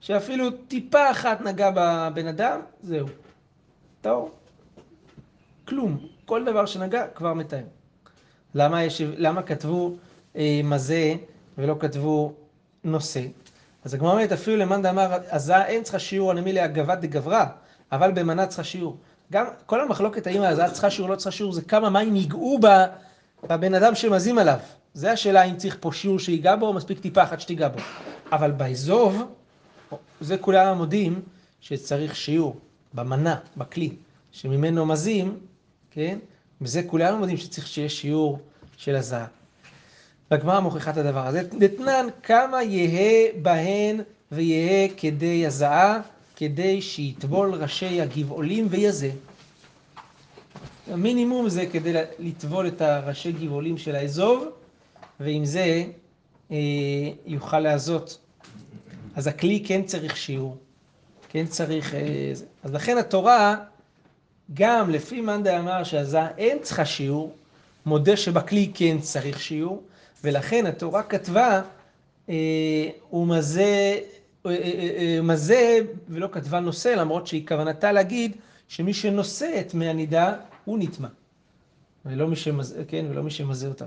שאפילו 0.00 0.50
טיפה 0.50 1.10
אחת 1.10 1.40
נגע 1.40 1.70
בבן 1.74 2.26
אדם, 2.26 2.60
זהו. 2.82 3.06
טהור. 4.02 4.30
כלום. 5.68 5.98
כל 6.26 6.44
דבר 6.44 6.66
שנגע 6.66 7.06
כבר 7.14 7.34
מתאם. 7.34 7.64
למה, 8.54 8.84
יש, 8.84 9.02
למה 9.16 9.42
כתבו 9.42 9.94
אה, 10.36 10.60
מזה 10.64 11.14
ולא 11.58 11.76
כתבו 11.80 12.32
נושא? 12.84 13.22
אז 13.84 13.94
הגמרא 13.94 14.12
אומרת, 14.12 14.32
אפילו 14.32 14.56
למאן 14.56 14.82
דאמר 14.82 15.18
עזה 15.28 15.64
אין 15.64 15.82
צריכה 15.82 15.98
שיעור 15.98 16.30
הנמי 16.30 16.52
להגבת 16.52 16.98
דגברה, 16.98 17.46
אבל 17.92 18.12
במנה 18.12 18.46
צריכה 18.46 18.64
שיעור. 18.64 18.96
גם 19.32 19.46
כל 19.66 19.80
המחלוקת 19.80 20.26
האם 20.26 20.42
העזה 20.42 20.62
צריכה 20.72 20.90
שיעור 20.90 21.10
לא 21.10 21.16
צריכה 21.16 21.30
שיעור, 21.30 21.52
זה 21.52 21.62
כמה 21.62 21.90
מים 21.90 22.16
ייגעו 22.16 22.60
בבן 23.42 23.74
אדם 23.74 23.94
שמזים 23.94 24.38
עליו. 24.38 24.58
זה 24.94 25.12
השאלה 25.12 25.42
אם 25.42 25.56
צריך 25.56 25.76
פה 25.80 25.92
שיעור 25.92 26.18
שיגע 26.18 26.56
בו, 26.56 26.66
או 26.66 26.72
מספיק 26.72 26.98
טיפה 27.00 27.22
אחת 27.22 27.40
שתיגע 27.40 27.68
בו. 27.68 27.78
אבל 28.32 28.50
באזוב, 28.50 29.22
זה 30.20 30.38
כולם 30.38 30.76
מודים 30.76 31.22
שצריך 31.60 32.16
שיעור 32.16 32.60
במנה, 32.94 33.36
בכלי, 33.56 33.90
שממנו 34.32 34.86
מזים, 34.86 35.38
כן? 35.90 36.18
וזה 36.60 36.82
כולנו 36.82 37.18
מודים 37.18 37.36
שצריך 37.36 37.66
שיהיה 37.66 37.88
שיעור 37.88 38.38
של 38.76 38.96
הזהב. 38.96 39.26
והגמרא 40.30 40.60
מוכיחה 40.60 40.90
את 40.90 40.96
הדבר 40.96 41.26
הזה. 41.26 41.42
דתנן 41.58 42.06
כמה 42.22 42.62
יהא 42.62 43.32
בהן 43.42 44.00
ויהא 44.32 44.88
כדי 44.96 45.46
הזעה, 45.46 46.00
כדי 46.36 46.82
שיטבול 46.82 47.54
ראשי 47.54 48.00
הגבעולים 48.00 48.66
ויזה. 48.70 49.10
המינימום 50.90 51.48
זה 51.48 51.66
כדי 51.66 51.92
לטבול 52.18 52.66
את 52.66 52.80
הראשי 52.80 53.32
גבעולים 53.32 53.78
של 53.78 53.94
האזוב, 53.94 54.44
ועם 55.20 55.44
זה 55.44 55.84
אה, 56.50 56.56
יוכל 57.26 57.60
לעזות. 57.60 58.18
אז 59.14 59.26
הכלי 59.26 59.64
כן 59.66 59.82
צריך 59.82 60.16
שיעור, 60.16 60.56
כן 61.32 61.46
צריך... 61.46 61.94
אה, 61.94 62.32
אז 62.62 62.72
לכן 62.72 62.98
התורה, 62.98 63.56
גם 64.54 64.90
לפי 64.90 65.20
מאן 65.20 65.42
דאמר 65.42 65.84
שהזה 65.84 66.26
אין 66.38 66.58
צריכה 66.62 66.84
שיעור, 66.84 67.36
מודה 67.86 68.16
שבכלי 68.16 68.70
כן 68.74 68.98
צריך 69.00 69.40
שיעור, 69.40 69.82
ולכן 70.24 70.66
התורה 70.66 71.02
כתבה, 71.02 71.62
אה, 72.28 72.34
הוא 73.08 73.26
מזה, 73.26 73.98
אה, 74.46 74.50
אה, 74.50 75.18
מזה 75.22 75.78
ולא 76.08 76.28
כתבה 76.32 76.60
נושא, 76.60 76.88
למרות 76.88 77.26
שהיא 77.26 77.46
כוונתה 77.46 77.92
להגיד 77.92 78.36
שמי 78.68 78.94
שנושא 78.94 79.60
את 79.60 79.74
מי 79.74 79.88
הנידה 79.88 80.34
הוא 80.64 80.78
נטמע, 80.78 81.08
ולא 82.04 82.28
מי 82.28 82.36
שמזה, 82.36 82.84
כן, 82.88 83.06
ולא 83.10 83.22
מי 83.22 83.30
שמזה 83.30 83.68
אותה. 83.68 83.86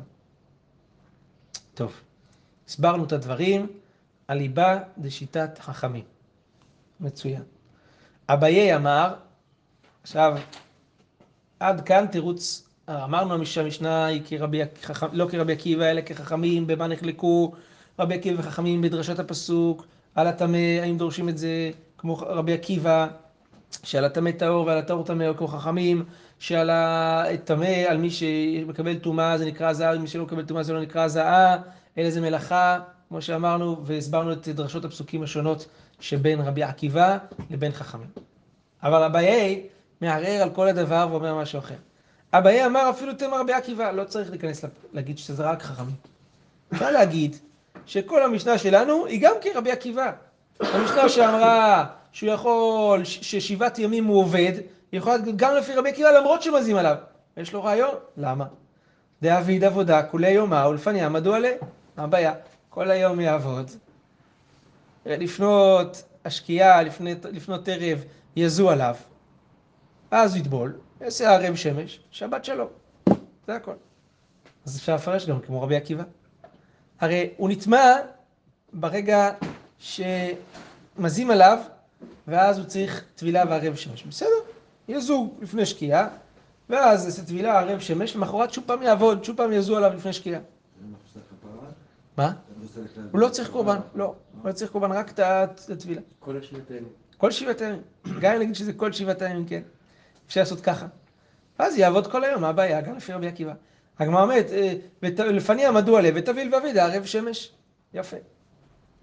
טוב, 1.73 1.93
הסברנו 2.67 3.03
את 3.03 3.11
הדברים, 3.11 3.67
הליבה 4.27 4.79
דשיטת 4.97 5.59
חכמים. 5.59 6.14
מצוין. 6.99 7.43
אביי 8.29 8.75
אמר, 8.75 9.13
עכשיו, 10.03 10.37
עד 11.59 11.81
כאן 11.81 12.05
תירוץ 12.11 12.67
אמרנו 12.89 13.45
שהמשנה 13.45 14.05
היא 14.05 14.21
כרבי, 14.25 14.61
לא 15.11 15.27
כרבי 15.31 15.53
עקיבא, 15.53 15.85
אלא 15.85 16.01
כחכמים, 16.01 16.67
במה 16.67 16.87
נחלקו 16.87 17.53
רבי 17.99 18.15
עקיבא 18.15 18.39
וחכמים 18.39 18.81
בדרשת 18.81 19.19
הפסוק, 19.19 19.85
על 20.15 20.27
הטמא, 20.27 20.79
האם 20.81 20.97
דורשים 20.97 21.29
את 21.29 21.37
זה 21.37 21.71
כמו 21.97 22.17
רבי 22.17 22.53
עקיבא, 22.53 23.07
שעל 23.83 24.05
הטמא 24.05 24.31
טהור 24.31 24.65
ועל 24.65 24.77
הטהור 24.77 25.03
טמא, 25.03 25.27
או 25.27 25.37
כמו 25.37 25.47
חכמים, 25.47 26.05
שעל 26.39 26.69
הטמא, 26.69 27.83
על 27.87 27.97
מי 27.97 28.09
שמקבל 28.11 28.95
טומאה 28.95 29.37
זה 29.37 29.45
נקרא 29.45 29.73
זעה, 29.73 29.97
מי 29.97 30.07
שלא 30.07 30.23
מקבל 30.23 30.45
טומאה 30.45 30.63
זה 30.63 30.73
לא 30.73 30.81
נקרא 30.81 31.07
זעה, 31.07 31.57
אלא 31.97 32.09
זה 32.09 32.21
מלאכה, 32.21 32.79
כמו 33.09 33.21
שאמרנו, 33.21 33.85
והסברנו 33.85 34.33
את 34.33 34.47
דרשות 34.47 34.85
הפסוקים 34.85 35.23
השונות 35.23 35.65
שבין 35.99 36.41
רבי 36.41 36.63
עקיבא 36.63 37.17
לבין 37.49 37.71
חכמים. 37.71 38.07
אבל 38.83 39.03
אביי 39.03 39.67
מערער 40.01 40.41
על 40.41 40.49
כל 40.49 40.67
הדבר 40.67 41.07
ואומר 41.11 41.35
משהו 41.35 41.59
אחר. 41.59 41.75
אביי 42.33 42.65
אמר 42.65 42.89
אפילו 42.89 43.13
תמר 43.13 43.39
רבי 43.39 43.53
עקיבא, 43.53 43.91
לא 43.91 44.03
צריך 44.03 44.29
להיכנס 44.29 44.65
להגיד 44.93 45.17
שזה 45.17 45.43
רק 45.43 45.61
חכמים. 45.63 45.95
אפשר 46.73 46.91
להגיד 46.91 47.35
שכל 47.85 48.23
המשנה 48.23 48.57
שלנו 48.57 49.05
היא 49.05 49.21
גם 49.21 49.33
כרבי 49.41 49.71
עקיבא. 49.71 50.11
המשנה 50.59 51.09
שאמרה 51.09 51.85
שהוא 52.11 52.31
יכול, 52.31 53.03
ששבעת 53.03 53.79
ימים 53.79 54.05
הוא 54.05 54.19
עובד, 54.19 54.53
היא 54.91 54.97
יכולה 54.97 55.17
גם 55.35 55.55
לפי 55.55 55.73
רבי 55.73 55.89
עקיבא 55.89 56.11
למרות 56.11 56.41
שמזים 56.41 56.75
עליו. 56.75 56.95
יש 57.37 57.53
לו 57.53 57.63
רעיון, 57.63 57.95
למה? 58.17 58.45
דאביד 59.21 59.63
עבודה 59.63 60.03
כולי 60.03 60.29
יומה 60.29 60.67
ולפניה 60.69 61.09
מדוע 61.09 61.39
לה? 61.39 61.51
מה 61.97 62.03
הבעיה? 62.03 62.33
כל 62.75 62.91
היום 62.91 63.19
יעבוד. 63.19 63.71
לפנות 65.05 66.03
השקיעה, 66.25 66.81
לפנות 67.31 67.67
ערב, 67.67 68.03
יזו 68.35 68.69
עליו. 68.69 68.95
אז 70.11 70.35
יטבול, 70.35 70.79
יעשה 71.01 71.31
ערב 71.35 71.55
שמש, 71.55 71.99
שבת 72.11 72.45
שלום. 72.45 72.67
זה 73.47 73.55
הכל. 73.55 73.73
אז 74.65 74.77
אפשר 74.77 74.95
לפרש 74.95 75.25
גם 75.25 75.39
כמו 75.39 75.61
רבי 75.61 75.75
עקיבא. 75.75 76.03
הרי 76.99 77.29
הוא 77.37 77.49
נטמע 77.49 77.93
ברגע 78.73 79.31
שמזים 79.79 81.31
עליו, 81.31 81.57
ואז 82.27 82.57
הוא 82.57 82.65
צריך 82.65 83.03
טבילה 83.15 83.43
וערב 83.49 83.75
שמש. 83.75 84.03
בסדר, 84.03 84.29
יזוג 84.87 85.35
לפני 85.41 85.65
שקיעה, 85.65 86.07
ואז 86.69 87.05
יעשה 87.05 87.25
טבילה, 87.25 87.59
ערב 87.59 87.79
שמש, 87.79 88.15
למחרת 88.15 88.53
שוב 88.53 88.63
פעם 88.67 88.81
יעבוד, 88.81 89.23
שוב 89.23 89.37
פעם 89.37 89.51
יזו 89.51 89.77
עליו 89.77 89.93
לפני 89.93 90.13
שקיעה. 90.13 90.41
מה? 92.17 92.33
הוא 93.11 93.19
לא 93.19 93.29
צריך 93.29 93.49
קורבן, 93.51 93.77
לא. 93.95 94.05
הוא 94.05 94.47
לא 94.49 94.53
צריך 94.53 94.71
קורבן, 94.71 94.91
רק 94.91 95.11
את 95.11 95.19
הטבילה. 95.69 96.01
כל 96.19 96.37
השבעת 96.37 96.71
הימים. 96.71 96.89
כל 97.17 97.31
שבעת 97.31 97.61
הימים. 97.61 97.81
גם 98.19 98.33
אם 98.35 98.41
נגיד 98.41 98.55
שזה 98.55 98.73
כל 98.73 98.91
שבעת 98.91 99.21
הימים, 99.21 99.45
כן. 99.45 99.61
אפשר 100.27 100.39
לעשות 100.39 100.61
ככה. 100.61 100.87
ואז 101.59 101.77
יעבוד 101.77 102.07
כל 102.11 102.23
היום, 102.23 102.41
מה 102.41 102.49
הבעיה? 102.49 102.81
גם 102.81 102.95
לפי 102.95 103.13
רבי 103.13 103.27
עקיבא. 103.27 103.53
הגמרא 103.99 104.21
אומרת, 104.23 104.45
אה, 104.51 104.73
לפניה 105.31 105.71
מדוע 105.71 106.01
לב, 106.01 106.13
ותביל 106.17 106.55
ואביד 106.55 106.77
ערב 106.77 107.05
שמש. 107.05 107.51
יפה. 107.93 108.17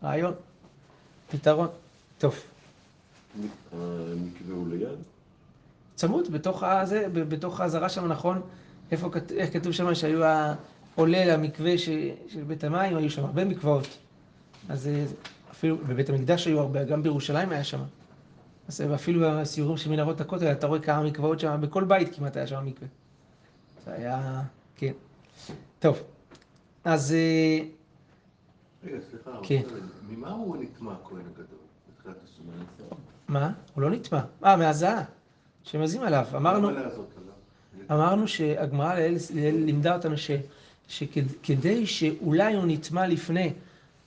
רעיון. 0.03 0.35
פתרון. 1.31 1.69
טוב. 2.19 2.35
המקווה 3.73 4.55
הוא 4.55 4.69
ליד? 4.69 4.99
צמוד, 5.95 6.33
בתוך 7.29 7.61
האזהרה 7.61 7.89
שם, 7.89 8.07
נכון? 8.07 8.43
איפה, 8.93 9.11
איך 9.37 9.53
כתוב 9.53 9.73
שם 9.73 9.95
שהיו 9.95 10.21
העולה 10.97 11.25
למקווה 11.25 11.79
של 11.79 12.43
בית 12.47 12.65
המים, 12.65 12.97
היו 12.97 13.11
שם 13.11 13.25
הרבה 13.25 13.45
מקוואות. 13.45 13.99
אז 14.69 14.89
אה, 14.89 15.05
אפילו 15.51 15.77
בבית 15.79 16.09
המקדש 16.09 16.47
היו 16.47 16.61
הרבה, 16.61 16.85
גם 16.85 17.03
בירושלים 17.03 17.51
היה 17.51 17.65
שם. 17.65 17.83
אז 18.69 18.83
אפילו 18.95 19.21
בסיורים 19.21 19.77
של 19.77 19.91
מנהרות 19.91 20.21
הכותל, 20.21 20.53
אתה 20.53 20.67
רואה 20.67 20.81
כמה 20.81 21.03
מקוואות 21.03 21.41
שם, 21.41 21.59
בכל 21.61 21.85
בית 21.85 22.17
כמעט 22.17 22.37
היה 22.37 22.47
שם 22.47 22.67
מקווה. 22.67 22.89
זה 23.85 23.93
היה, 23.93 24.43
כן. 24.77 24.93
טוב, 25.79 26.03
אז... 26.85 27.13
אה, 27.13 27.65
רגע, 28.85 28.99
סליחה, 29.11 29.31
כן. 29.43 29.63
ממה 30.09 30.31
הוא 30.31 30.57
נטמע 30.57 30.93
הכהן 30.93 31.21
הגדול? 31.21 31.59
מה? 33.29 33.53
הוא 33.75 33.83
לא 33.83 33.91
נטמע. 33.91 34.21
אה, 34.45 34.57
מהזעה, 34.57 35.03
שמזים 35.63 36.03
עליו. 36.03 36.27
אמרנו, 36.37 36.71
למה 36.71 36.81
לעזות 36.81 37.15
עליו? 37.17 37.33
אמרנו 37.91 38.29
שהגמרא 38.29 38.95
לימדה 39.35 39.97
אותנו 39.97 40.17
שכדי 40.89 41.87
שאולי 41.87 42.55
הוא 42.55 42.65
נטמע 42.67 43.07
לפני 43.07 43.53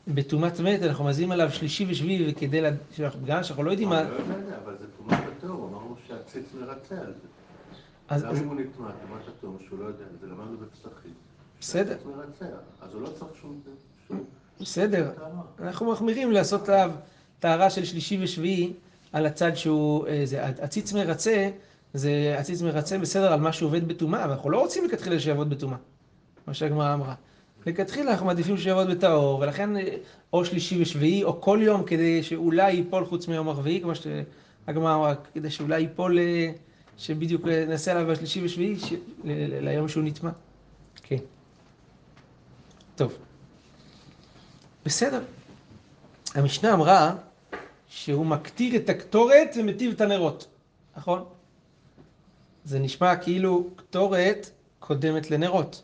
בטומאת 0.07 0.59
מת, 0.59 0.81
אנחנו 0.83 1.05
מזיעים 1.05 1.31
עליו 1.31 1.51
שלישי 1.51 1.85
ושביעי, 1.89 2.31
וכדי, 2.31 2.61
שאנחנו- 2.91 3.19
בגלל 3.19 3.43
שאנחנו 3.43 3.63
לא 3.63 3.71
יודעים 3.71 3.89
מה... 3.89 4.01
אני 4.01 4.09
לא 4.09 4.15
יודע, 4.15 4.57
אבל 4.63 4.75
זה 4.79 4.85
טומאת 4.97 5.19
התור, 5.38 5.69
אמרנו 5.71 5.95
שהציץ 6.07 6.45
מרצה 6.59 6.95
על 6.95 7.13
זה. 7.13 7.27
אז, 8.07 8.23
גם 8.23 8.35
אם 8.35 8.47
הוא 8.47 8.55
נטמע, 8.55 8.88
טומאת 9.07 9.27
התור, 9.27 9.57
שהוא 9.67 9.79
לא 9.79 9.85
יודע, 9.85 10.03
זה 10.21 10.27
למדנו 10.27 10.57
בפסחים. 10.57 11.11
בסדר. 11.61 11.97
אז 12.81 12.93
הוא 12.93 13.01
לא 13.01 13.07
צריך 13.07 13.31
שום... 13.41 13.61
בסדר. 14.61 15.11
אנחנו 15.59 15.91
מחמירים 15.91 16.31
לעשות 16.31 16.69
עליו 16.69 16.91
טהרה 17.39 17.69
של 17.69 17.85
שלישי 17.85 18.19
ושביעי 18.23 18.73
על 19.13 19.25
הצד 19.25 19.55
שהוא, 19.55 20.07
אה, 20.07 20.21
זה, 20.25 20.45
הציץ 20.45 20.93
מרצה, 20.93 21.49
זה 21.93 22.35
הציץ 22.39 22.61
מרצה 22.61 22.97
בסדר 22.97 23.33
על 23.33 23.39
מה 23.39 23.53
שעובד 23.53 23.88
בטומאה, 23.88 24.23
אבל 24.23 24.31
אנחנו 24.33 24.49
לא 24.49 24.59
רוצים 24.59 24.85
לכתחילה 24.85 25.19
שיעבוד 25.19 25.49
בטומאה, 25.49 25.77
מה 26.47 26.53
שהגמרא 26.53 26.93
אמרה. 26.93 27.13
לכתחילה 27.65 28.12
אנחנו 28.12 28.25
מעדיפים 28.25 28.58
שיעבוד 28.58 28.88
בטהור, 28.88 29.39
ולכן 29.39 29.69
או 30.34 30.45
שלישי 30.45 30.81
ושביעי, 30.81 31.23
או 31.23 31.41
כל 31.41 31.60
יום 31.62 31.84
כדי 31.84 32.23
שאולי 32.23 32.71
ייפול 32.71 33.05
חוץ 33.05 33.27
מיום 33.27 33.47
הרביעי, 33.47 33.81
כמו 33.81 33.91
שהגמרא 33.95 34.95
אמרה, 34.95 35.15
כדי 35.34 35.49
שאולי 35.49 35.79
ייפול, 35.79 36.19
אה, 36.19 36.51
שבדיוק 36.97 37.47
אה, 37.47 37.65
נעשה 37.67 37.91
עליו 37.91 38.08
בשלישי 38.08 38.45
ושביעי, 38.45 38.79
ש... 38.79 38.93
ליום 39.62 39.88
שהוא 39.88 40.03
נטמע. 40.03 40.29
כן. 41.03 41.17
טוב. 42.95 43.13
בסדר. 44.86 45.21
המשנה 46.36 46.73
אמרה 46.73 47.15
שהוא 47.88 48.25
מקטיר 48.25 48.75
את 48.75 48.89
הקטורת 48.89 49.55
ומטיב 49.58 49.91
את 49.91 50.01
הנרות, 50.01 50.47
נכון? 50.97 51.23
זה 52.65 52.79
נשמע 52.79 53.15
כאילו 53.15 53.69
קטורת 53.75 54.49
קודמת 54.79 55.31
לנרות. 55.31 55.81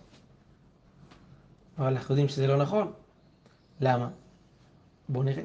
אבל 1.82 1.89
אנחנו 1.89 2.13
יודעים 2.13 2.30
שזה 2.30 2.48
לא 2.48 2.58
נכון. 2.58 2.91
למה? 3.80 4.10
בואו 5.10 5.24
נראה. 5.24 5.44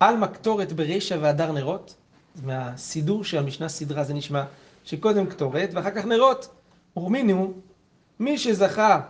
על 0.00 0.16
מקטורת 0.16 0.72
ברישא 0.72 1.16
והדר 1.20 1.52
נרות, 1.52 1.94
מהסידור 2.42 3.24
שהמשנה 3.24 3.68
סידרה 3.68 4.04
זה 4.04 4.14
נשמע 4.14 4.44
שקודם 4.84 5.26
קטורת 5.26 5.70
ואחר 5.72 5.90
כך 5.90 6.04
נרות. 6.04 6.48
ורמינו, 6.96 7.52
מי 8.20 8.38
שזכה, 8.38 9.00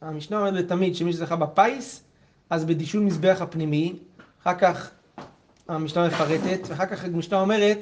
המשנה 0.00 0.38
אומרת 0.38 0.68
תמיד 0.68 0.96
שמי 0.96 1.12
שזכה 1.12 1.36
בפיס, 1.36 2.02
אז 2.50 2.64
בדישון 2.64 3.04
מזבח 3.04 3.38
הפנימי, 3.40 3.98
אחר 4.42 4.54
כך 4.54 4.90
המשנה 5.68 6.06
מפרטת, 6.06 6.60
ואחר 6.68 6.86
כך 6.86 7.04
המשנה 7.04 7.40
אומרת 7.40 7.78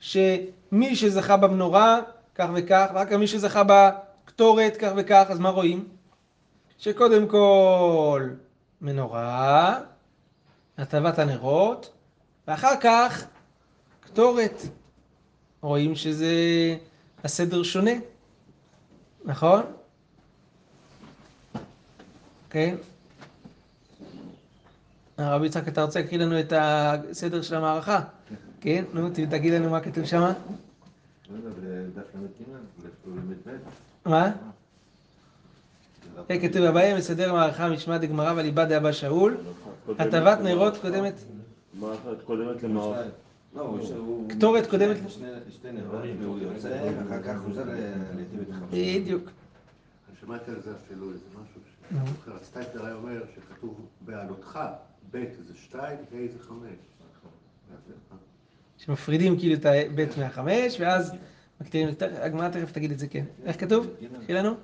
שמי 0.00 0.96
שזכה 0.96 1.36
במנורה, 1.36 2.00
כך 2.34 2.48
וכך, 2.54 2.86
ואחר 2.94 3.06
כך 3.06 3.12
מי 3.12 3.26
שזכה 3.26 3.62
בקטורת, 3.66 4.76
כך 4.76 4.90
וכך, 4.96 5.24
אז 5.28 5.38
מה 5.38 5.48
רואים? 5.48 5.99
שקודם 6.80 7.28
כל 7.28 8.28
מנורה, 8.80 9.80
הטבת 10.78 11.18
הנרות, 11.18 11.92
ואחר 12.48 12.80
כך 12.80 13.24
קטורת. 14.00 14.62
רואים 15.60 15.94
שזה 15.94 16.34
הסדר 17.24 17.62
שונה, 17.62 17.90
נכון? 19.24 19.62
כן? 22.50 22.76
הרב 25.18 25.44
יצחק, 25.44 25.68
אתה 25.68 25.82
רוצה 25.82 26.00
להקריא 26.00 26.20
לנו 26.20 26.40
את 26.40 26.52
הסדר 26.56 27.42
של 27.42 27.54
המערכה? 27.54 28.00
כן? 28.60 28.84
נו, 28.92 29.10
תגיד 29.10 29.52
לנו 29.52 29.70
מה 29.70 29.80
כתוב 29.80 30.04
שם. 30.04 30.22
לא. 30.22 30.30
מה? 34.04 34.30
כן, 36.28 36.48
כתוב 36.48 36.62
הבעיה 36.64 36.96
מסדר 36.98 37.32
מערכה 37.32 37.68
משמע 37.68 37.98
דגמרא 37.98 38.32
וליבא 38.36 38.64
דאבא 38.64 38.92
שאול. 38.92 39.36
הטבת 39.98 40.38
נרות 40.40 40.76
קודמת, 40.76 41.14
מערכת 41.74 42.22
קודמת 42.24 42.62
למערכת. 42.62 43.10
לא, 43.54 43.60
הוא- 43.60 43.78
הוא... 43.96 44.30
קטורת 44.30 44.66
קודמת. 44.66 44.96
שני 45.08 45.26
שתי 45.50 45.72
נרות, 45.72 46.02
והוא 46.20 46.38
יוצא, 46.38 46.68
ואחר 46.98 47.22
כך 47.22 47.36
חוזר 47.44 47.64
חמשת. 47.64 49.00
בדיוק. 49.00 49.30
שמעתי 50.20 50.50
על 50.50 50.60
זה 50.64 50.70
אפילו 50.84 51.06
איזה 51.12 51.24
משהו, 51.34 51.60
סטייפלר 52.44 52.86
היה 52.86 52.94
אומר 52.94 53.22
שכתוב 53.36 53.86
בעלותך, 54.00 54.58
ב' 55.10 55.24
זה 55.48 55.54
שתיים, 55.56 55.98
ה' 56.12 56.32
זה 56.32 56.38
חמש. 56.48 56.70
שמפרידים 58.78 59.38
כאילו 59.38 59.54
את 59.54 59.66
הבית 59.66 60.18
מהחמש, 60.18 60.76
ואז 60.80 61.12
מקטירים 61.60 61.88
את... 61.88 62.02
הגמרא 62.02 62.48
תכף 62.48 62.72
תגיד 62.72 62.90
את 62.90 62.98
זה, 62.98 63.06
כן. 63.06 63.24
איך 63.44 63.60
כתוב? 63.60 63.86
תקריא 64.22 64.38
לנו. 64.38 64.54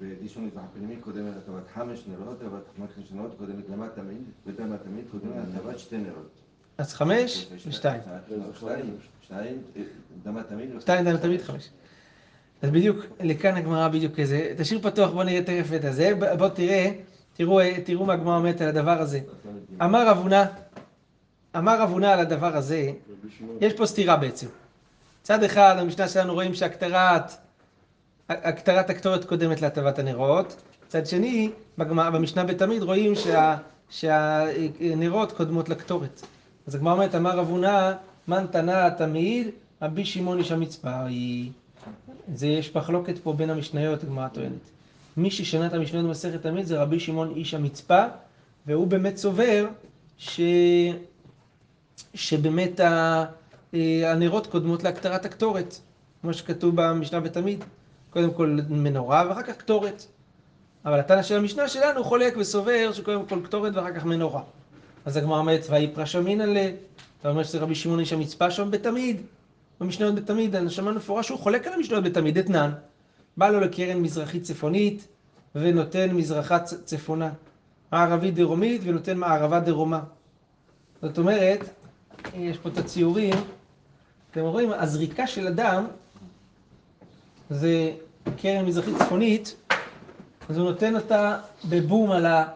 בדישון 0.00 0.44
מזרח 0.44 0.62
הפנימי 0.72 0.96
קודמת 0.96 1.32
הטבת 1.36 1.68
חמש 1.74 2.04
נרות, 2.08 2.40
הטבת 2.40 2.88
חמש 2.96 3.10
נרות 3.12 3.34
קודמת 3.38 3.70
דמת 3.70 3.94
תמיד, 3.94 4.22
ודמת 4.46 4.82
תמיד 4.82 5.04
קודמת 5.10 5.32
הטבת 5.54 5.78
שתי 5.78 5.98
נרות. 5.98 6.30
אז 6.78 6.94
חמש 6.94 7.48
ושתיים. 7.66 8.00
שתיים, 9.22 9.62
דמת 10.22 10.48
תמיד. 10.48 10.70
שתיים 10.80 11.04
דם 11.04 11.16
תמיד 11.16 11.42
חמש. 11.42 11.70
אז 12.62 12.70
בדיוק, 12.70 12.96
לכאן 13.20 13.56
הגמרא 13.56 13.88
בדיוק 13.88 14.20
כזה. 14.20 14.54
תשאיר 14.56 14.80
פתוח, 14.82 15.10
בוא 15.10 15.24
נראה 15.24 15.42
תכף 15.42 15.72
את 15.76 15.84
הזה. 15.84 16.12
בוא 16.38 16.48
תראה, 16.48 16.92
תראו, 17.34 17.60
תראו 17.84 18.06
מה 18.06 18.12
הגמרא 18.12 18.36
אומרת 18.36 18.60
על 18.60 18.68
הדבר 18.68 19.00
הזה. 19.00 19.20
אמר 19.82 20.08
רב 20.08 20.18
הונא, 20.18 20.44
אמר 21.56 21.82
רב 21.82 21.90
הונא 21.90 22.06
על 22.06 22.20
הדבר 22.20 22.56
הזה, 22.56 22.92
יש 23.60 23.72
פה 23.72 23.86
סתירה 23.86 24.16
בעצם. 24.16 24.46
צד 25.26 25.42
אחד, 25.42 25.76
במשנה 25.80 26.08
שלנו 26.08 26.34
רואים 26.34 26.54
שהקטרת, 26.54 27.32
הקטרת 28.28 28.90
הקטורת 28.90 29.24
קודמת 29.24 29.62
להטבת 29.62 29.98
הנרות. 29.98 30.56
צד 30.88 31.06
שני, 31.06 31.50
במשנה 31.78 32.44
בתמיד 32.44 32.82
רואים 32.82 33.14
שה, 33.14 33.56
שהנרות 33.90 35.32
קודמות 35.32 35.68
לקטורת. 35.68 36.22
אז 36.66 36.74
הגמרא 36.74 36.92
אומרת, 36.92 37.14
אמר 37.14 37.38
רב 37.38 37.48
הונא, 37.48 37.92
מן 38.28 38.46
תנא 38.50 38.88
תמיד, 38.88 39.48
רבי 39.82 40.04
שמעון 40.04 40.38
איש 40.38 40.52
המצפה 40.52 41.04
היא... 41.04 41.50
זה 42.34 42.46
יש 42.46 42.76
מחלוקת 42.76 43.18
פה 43.18 43.32
בין 43.32 43.50
המשניות, 43.50 44.02
הגמרא 44.02 44.28
טוענת. 44.28 44.70
מי 45.16 45.30
ששנה 45.30 45.66
את 45.66 45.72
המשניות 45.72 46.06
במסכת 46.06 46.42
תמיד 46.42 46.66
זה 46.66 46.82
רבי 46.82 47.00
שמעון 47.00 47.32
איש 47.36 47.54
המצפה, 47.54 48.04
והוא 48.66 48.86
באמת 48.86 49.16
סובר 49.16 49.66
ש... 50.18 50.40
שבאמת 52.14 52.80
ה... 52.80 53.24
אה, 53.74 54.12
הנרות 54.12 54.46
קודמות 54.46 54.84
להקטרת 54.84 55.24
הקטורת, 55.24 55.78
כמו 56.22 56.34
שכתוב 56.34 56.74
במשנה 56.76 57.20
בתמיד. 57.20 57.64
קודם 58.10 58.30
כל 58.30 58.58
מנורה 58.68 59.24
ואחר 59.28 59.42
כך 59.42 59.56
קטורת. 59.56 60.04
אבל 60.84 61.00
התנא 61.00 61.22
של 61.22 61.36
המשנה 61.36 61.68
שלנו 61.68 62.04
חולק 62.04 62.34
וסובר 62.36 62.90
שקודם 62.92 63.26
כל 63.26 63.38
קטורת 63.44 63.74
ואחר 63.74 63.92
כך 63.92 64.04
מנורה. 64.04 64.42
אז 65.04 65.16
הגמרא 65.16 65.38
אומרת, 65.38 65.66
ויהי 65.70 65.88
פרשה 65.94 66.20
מינא 66.20 66.42
ל... 66.42 66.56
אתה 67.20 67.28
אומר 67.28 67.42
שזה 67.42 67.58
רבי 67.58 67.74
שמעון 67.74 68.00
איש 68.00 68.12
המצפה 68.12 68.50
שם 68.50 68.70
בתמיד. 68.70 69.22
במשניות 69.80 70.14
בתמיד, 70.14 70.56
שמענו 70.68 70.96
מפורש 70.96 71.26
שהוא 71.26 71.38
חולק 71.38 71.66
על 71.66 71.72
המשניות 71.72 72.04
בתמיד, 72.04 72.38
אתנן. 72.38 72.70
בא 73.36 73.48
לו 73.48 73.60
לקרן 73.60 73.96
מזרחית 73.96 74.42
צפונית, 74.42 75.08
ונותן 75.54 76.10
מזרחה 76.10 76.58
צפונה. 76.58 77.30
מערבית 77.92 78.34
דרומית, 78.34 78.80
ונותן 78.84 79.18
מערבה 79.18 79.60
דרומה. 79.60 80.00
זאת 81.02 81.18
אומרת, 81.18 81.60
יש 82.34 82.58
פה 82.58 82.68
את 82.68 82.78
הציורים, 82.78 83.34
אתם 84.30 84.40
רואים, 84.40 84.72
הזריקה 84.72 85.26
של 85.26 85.46
אדם 85.46 85.86
זה 87.50 87.90
קרן 88.36 88.64
מזרחית 88.64 88.96
צפונית, 88.98 89.56
אז 90.48 90.58
הוא 90.58 90.70
נותן 90.70 90.96
אותה 90.96 91.38
בבום 91.68 92.10
על 92.10 92.26
ה... 92.26 92.48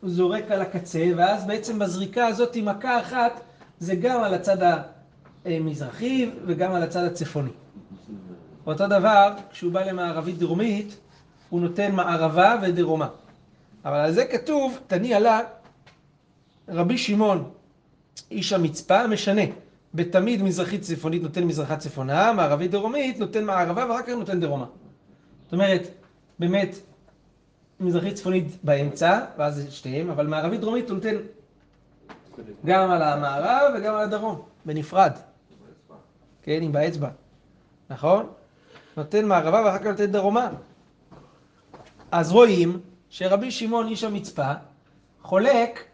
הוא 0.00 0.10
זורק 0.10 0.50
על 0.50 0.62
הקצה, 0.62 1.10
ואז 1.16 1.46
בעצם 1.46 1.78
בזריקה 1.78 2.26
הזאת 2.26 2.56
עם 2.56 2.64
מכה 2.64 3.00
אחת, 3.00 3.40
זה 3.78 3.94
גם 3.94 4.22
על 4.22 4.34
הצד 4.34 4.80
המזרחי 5.44 6.30
וגם 6.46 6.72
על 6.72 6.82
הצד 6.82 7.04
הצפוני. 7.04 7.50
אותו 8.66 8.86
דבר, 8.86 9.32
כשהוא 9.52 9.72
בא 9.72 9.84
למערבית 9.84 10.38
דרומית, 10.38 10.96
הוא 11.48 11.60
נותן 11.60 11.94
מערבה 11.94 12.56
ודרומה. 12.62 13.08
אבל 13.84 13.96
על 13.96 14.12
זה 14.12 14.24
כתוב, 14.24 14.78
תניע 14.86 15.20
לה, 15.20 15.40
רבי 16.68 16.98
שמעון, 16.98 17.50
איש 18.30 18.52
המצפה, 18.52 19.06
משנה. 19.06 19.42
בתמיד 19.94 20.42
מזרחית 20.42 20.82
צפונית 20.82 21.22
נותן 21.22 21.44
מזרחה 21.44 21.76
צפונה, 21.76 22.32
מערבית 22.32 22.70
דרומית 22.70 23.18
נותן 23.18 23.44
מערבה 23.44 23.86
ואחר 23.88 24.02
כך 24.02 24.08
נותן 24.08 24.40
דרומה. 24.40 24.66
זאת 25.44 25.52
אומרת, 25.52 25.82
באמת, 26.38 26.76
מזרחית 27.80 28.14
צפונית 28.14 28.64
באמצע, 28.64 29.20
ואז 29.38 29.66
שתיהם, 29.70 30.10
אבל 30.10 30.26
מערבית 30.26 30.60
דרומית 30.60 30.90
הוא 30.90 30.94
נותן 30.96 31.16
גם 32.64 32.90
על 32.90 33.02
המערב 33.02 33.74
וגם 33.76 33.94
על 33.94 34.00
הדרום, 34.00 34.42
בנפרד. 34.64 35.12
כן, 36.42 36.58
עם 36.62 36.72
באצבע. 36.72 37.08
נכון? 37.90 38.26
נותן 38.96 39.24
מערבה 39.24 39.62
ואחר 39.64 39.78
כך 39.78 39.86
נותן 39.86 40.12
דרומה. 40.12 40.48
אז 42.12 42.32
רואים 42.32 42.80
שרבי 43.08 43.50
שמעון 43.50 43.88
איש 43.88 44.04
המצפה 44.04 44.52
חולק 45.22 45.84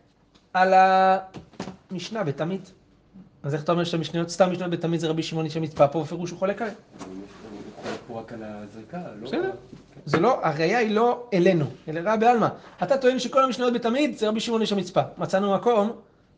על 0.55 0.74
המשנה 1.90 2.25
בתמיד. 2.25 2.61
אז 3.42 3.55
איך 3.55 3.62
אתה 3.62 3.72
אומר 3.72 3.85
שהמשניות, 3.85 4.31
סתם 4.31 4.53
משניות 4.53 4.70
בתמיד 4.70 5.01
זה 5.01 5.09
רבי 5.09 5.22
שמעון 5.22 5.44
איש 5.44 5.57
המצפה, 5.57 5.88
פה 5.88 6.03
בפירוש 6.03 6.31
הוא 6.31 6.38
חולק 6.38 6.62
עליהם. 6.62 6.77
לא... 9.20 9.27
בסדר. 9.27 9.51
זה 10.07 10.20
לא, 10.20 10.46
הראייה 10.46 10.79
היא 10.79 10.90
לא 10.90 11.29
אלינו, 11.35 11.64
אלא 11.88 12.01
רע 12.01 12.16
בעלמא. 12.16 12.49
אתה 12.83 12.99
טוען 12.99 13.18
שכל 13.18 13.44
המשניות 13.44 13.72
בתמיד 13.72 14.18
זה 14.18 14.29
רבי 14.29 14.40
שמעון 14.40 14.61
איש 14.61 14.72
המצפה. 14.72 15.01
מצאנו 15.18 15.55
מקום 15.55 15.92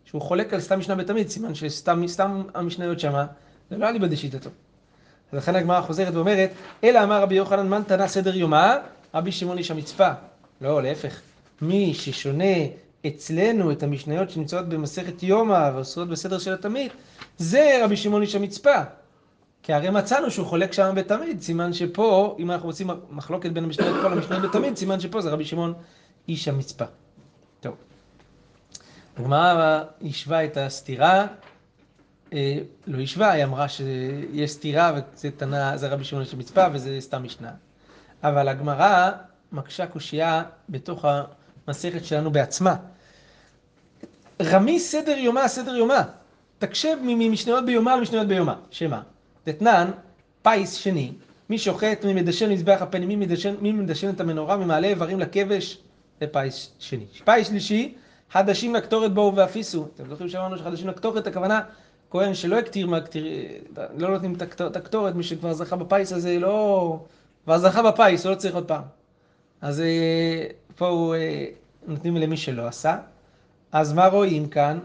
שהוא 0.05 0.23
חולק 0.23 0.55
על 0.55 0.61
סתם 0.61 0.79
משנה 0.79 0.95
בתמיד, 0.95 1.29
סימן 1.29 1.55
שסתם 1.55 2.07
סתם 2.07 2.43
המשניות 2.55 3.01
שמה, 3.01 3.27
זה 3.71 3.77
לא 3.77 3.89
אליבא 3.89 4.07
דשיטתו. 4.07 4.51
אז 5.33 5.39
לכן 5.39 5.57
הגמרא 5.57 5.81
חוזרת 5.81 6.15
ואומרת, 6.15 6.51
אלא 6.85 7.03
אמר 7.05 7.23
רבי 7.23 7.35
יוחנן 7.35 7.69
מן 7.69 7.83
תנא 7.87 8.07
סדר 8.09 8.37
יומא, 8.37 8.77
רבי 9.15 9.33
שמעון 9.33 9.59
איש 9.59 9.71
המצפה. 9.71 10.09
לא, 10.61 10.83
להפך. 10.83 11.21
מי 11.63 11.95
ששונה 11.95 12.45
אצלנו 13.07 13.73
את 13.73 13.83
המשניות 13.83 14.31
שנמצאות 14.31 14.69
במסכת 14.69 15.23
יומא 15.23 15.71
ועושות 15.75 16.09
בסדר 16.09 16.39
של 16.39 16.53
התמיד, 16.53 16.93
זה 17.39 17.81
רבי 17.85 17.97
שמעון 17.97 18.23
איש 18.23 18.35
המצפה. 18.35 18.83
כי 19.63 19.73
הרי 19.73 19.91
מצאנו 19.91 20.31
שהוא 20.31 20.47
חולק 20.47 20.73
שם 20.73 20.93
בתמיד, 20.97 21.41
סימן 21.41 21.73
שפה, 21.73 22.37
אם 22.39 22.51
אנחנו 22.51 22.67
רוצים 22.67 22.91
מחלוקת 23.11 23.51
בין 23.51 23.65
המשניות, 23.65 23.97
כל 24.03 24.13
המשניות 24.13 24.43
בתמיד, 24.43 24.77
סימן 24.77 25.01
שפה 25.01 25.21
זה 25.21 25.31
רבי 25.31 25.45
שמעון 25.45 25.75
איש 26.29 26.49
המצפה. 26.49 26.85
טוב. 27.61 27.77
הגמרא 29.17 29.85
השווה 30.03 30.45
את 30.45 30.57
הסתירה, 30.57 31.27
אה, 32.33 32.59
לא 32.87 33.03
השווה, 33.03 33.31
היא 33.31 33.45
אמרה 33.45 33.69
שיש 33.69 34.51
סתירה 34.51 34.93
וזה 34.97 35.31
תנא, 35.31 35.77
זה 35.77 35.89
רבי 35.89 36.05
שמעון 36.05 36.25
איש 36.25 36.35
המצפה 36.35 36.67
וזה 36.73 36.97
סתם 37.01 37.23
משנה. 37.23 37.53
אבל 38.23 38.49
הגמרא 38.49 39.11
מקשה 39.53 39.87
קושייה 39.87 40.43
בתוך 40.69 41.05
המסכת 41.69 42.05
שלנו 42.05 42.31
בעצמה. 42.31 42.77
רמי 44.43 44.81
סדר 44.81 45.19
יומה, 45.19 45.49
סדר 45.49 45.77
יומה. 45.77 46.03
תקשב 46.59 46.97
ממשניות 47.03 47.67
ביומה 47.67 47.97
למשניות 47.97 48.27
ביומה. 48.27 48.55
שמה? 48.71 49.03
דתנן, 49.47 49.91
פיס 50.43 50.75
שני, 50.75 51.13
מי 51.51 51.59
שוחט, 51.59 52.05
מי 52.05 52.15
מדשן 52.15 52.53
מזבח 52.53 52.83
הפנים, 52.83 53.09
מי 53.09 53.17
מדשן, 53.17 53.55
מי 53.61 53.73
מדשן 53.73 54.11
את 54.11 54.21
המנורה, 54.21 54.57
מי 54.57 54.67
מעלה 54.67 54.87
איברים 54.87 55.21
לכבש, 55.21 55.79
זה 56.21 56.27
פיס 56.27 56.71
שני. 56.79 57.07
פיס 57.25 57.49
שלישי, 57.49 57.95
חדשים 58.31 58.75
לקטורת 58.75 59.15
בואו 59.15 59.37
והפיסו. 59.37 59.87
אתם 59.95 60.09
זוכרים 60.09 60.29
שאמרנו 60.29 60.59
שחדשים 60.59 60.89
לקטורת, 60.89 61.27
הכוונה, 61.27 61.61
כהן 62.11 62.35
שלא 62.35 62.59
הקטיר, 62.59 62.87
מהקטיר, 62.87 63.25
לא 63.97 64.11
נותנים 64.11 64.35
את 64.35 64.77
הקטורת, 64.77 65.15
מי 65.15 65.23
שכבר 65.23 65.53
זכה 65.53 65.77
בפיס 65.77 66.13
הזה, 66.13 66.39
לא... 66.39 66.99
כבר 67.45 67.59
זכה 67.59 67.83
בפיס, 67.83 68.27
הוא 68.27 68.31
לא 68.31 68.37
צריך 68.37 68.55
עוד 68.55 68.65
פעם. 68.65 68.83
אז 69.61 69.81
אה, 69.81 70.47
פה 70.79 70.89
הוא 70.89 71.15
אה, 71.15 71.45
נותנים 71.87 72.17
למי 72.17 72.37
שלא 72.37 72.67
עשה. 72.67 72.99
אז 73.73 73.93
מה 73.93 74.07
רואים 74.07 74.49
כאן? 74.49 74.79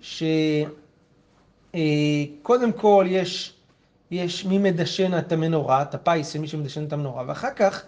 שקודם 0.00 0.38
אה, 1.74 2.72
כל 2.76 3.06
יש, 3.08 3.54
יש 4.10 4.44
מי 4.44 4.58
מדשן 4.58 5.18
את 5.18 5.32
המנורה, 5.32 5.82
את 5.82 5.94
הפיס 5.94 6.28
של 6.28 6.40
מי 6.40 6.48
שמדשן 6.48 6.84
את 6.84 6.92
המנורה, 6.92 7.24
ואחר 7.26 7.50
כך 7.56 7.84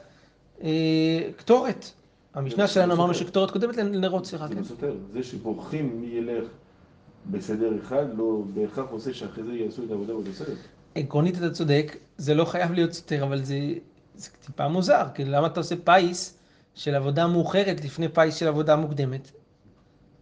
קטורת. 1.36 1.90
המשנה 2.34 2.68
שלנו 2.68 2.94
אמרנו 2.94 3.14
שקטורת 3.14 3.50
קודמת 3.50 3.76
לנרות, 3.76 4.26
סליחה. 4.26 4.48
זה 4.48 4.54
לא 4.54 4.64
סותר, 4.64 4.94
זה 5.12 5.22
שבוחרים 5.22 6.00
מי 6.00 6.06
ילך 6.06 6.44
בסדר 7.30 7.70
אחד, 7.82 8.06
לא 8.16 8.42
בהכרח 8.54 8.86
עושה 8.90 9.14
שאחרי 9.14 9.44
זה 9.44 9.52
יעשו 9.52 9.84
את 9.84 9.90
העבודה 9.90 10.12
בסדר. 10.30 10.54
עקרונית 10.94 11.38
אתה 11.38 11.50
צודק, 11.50 11.96
זה 12.18 12.34
לא 12.34 12.44
חייב 12.44 12.72
להיות 12.72 12.92
סותר, 12.92 13.24
אבל 13.24 13.44
זה, 13.44 13.58
זה 14.14 14.28
טיפה 14.46 14.68
מוזר, 14.68 15.06
כי 15.14 15.24
למה 15.24 15.46
אתה 15.46 15.60
עושה 15.60 15.74
פיס 15.84 16.38
של 16.74 16.94
עבודה 16.94 17.26
מאוחרת 17.26 17.84
לפני 17.84 18.08
פיס 18.08 18.34
של 18.34 18.48
עבודה 18.48 18.76
מוקדמת? 18.76 19.30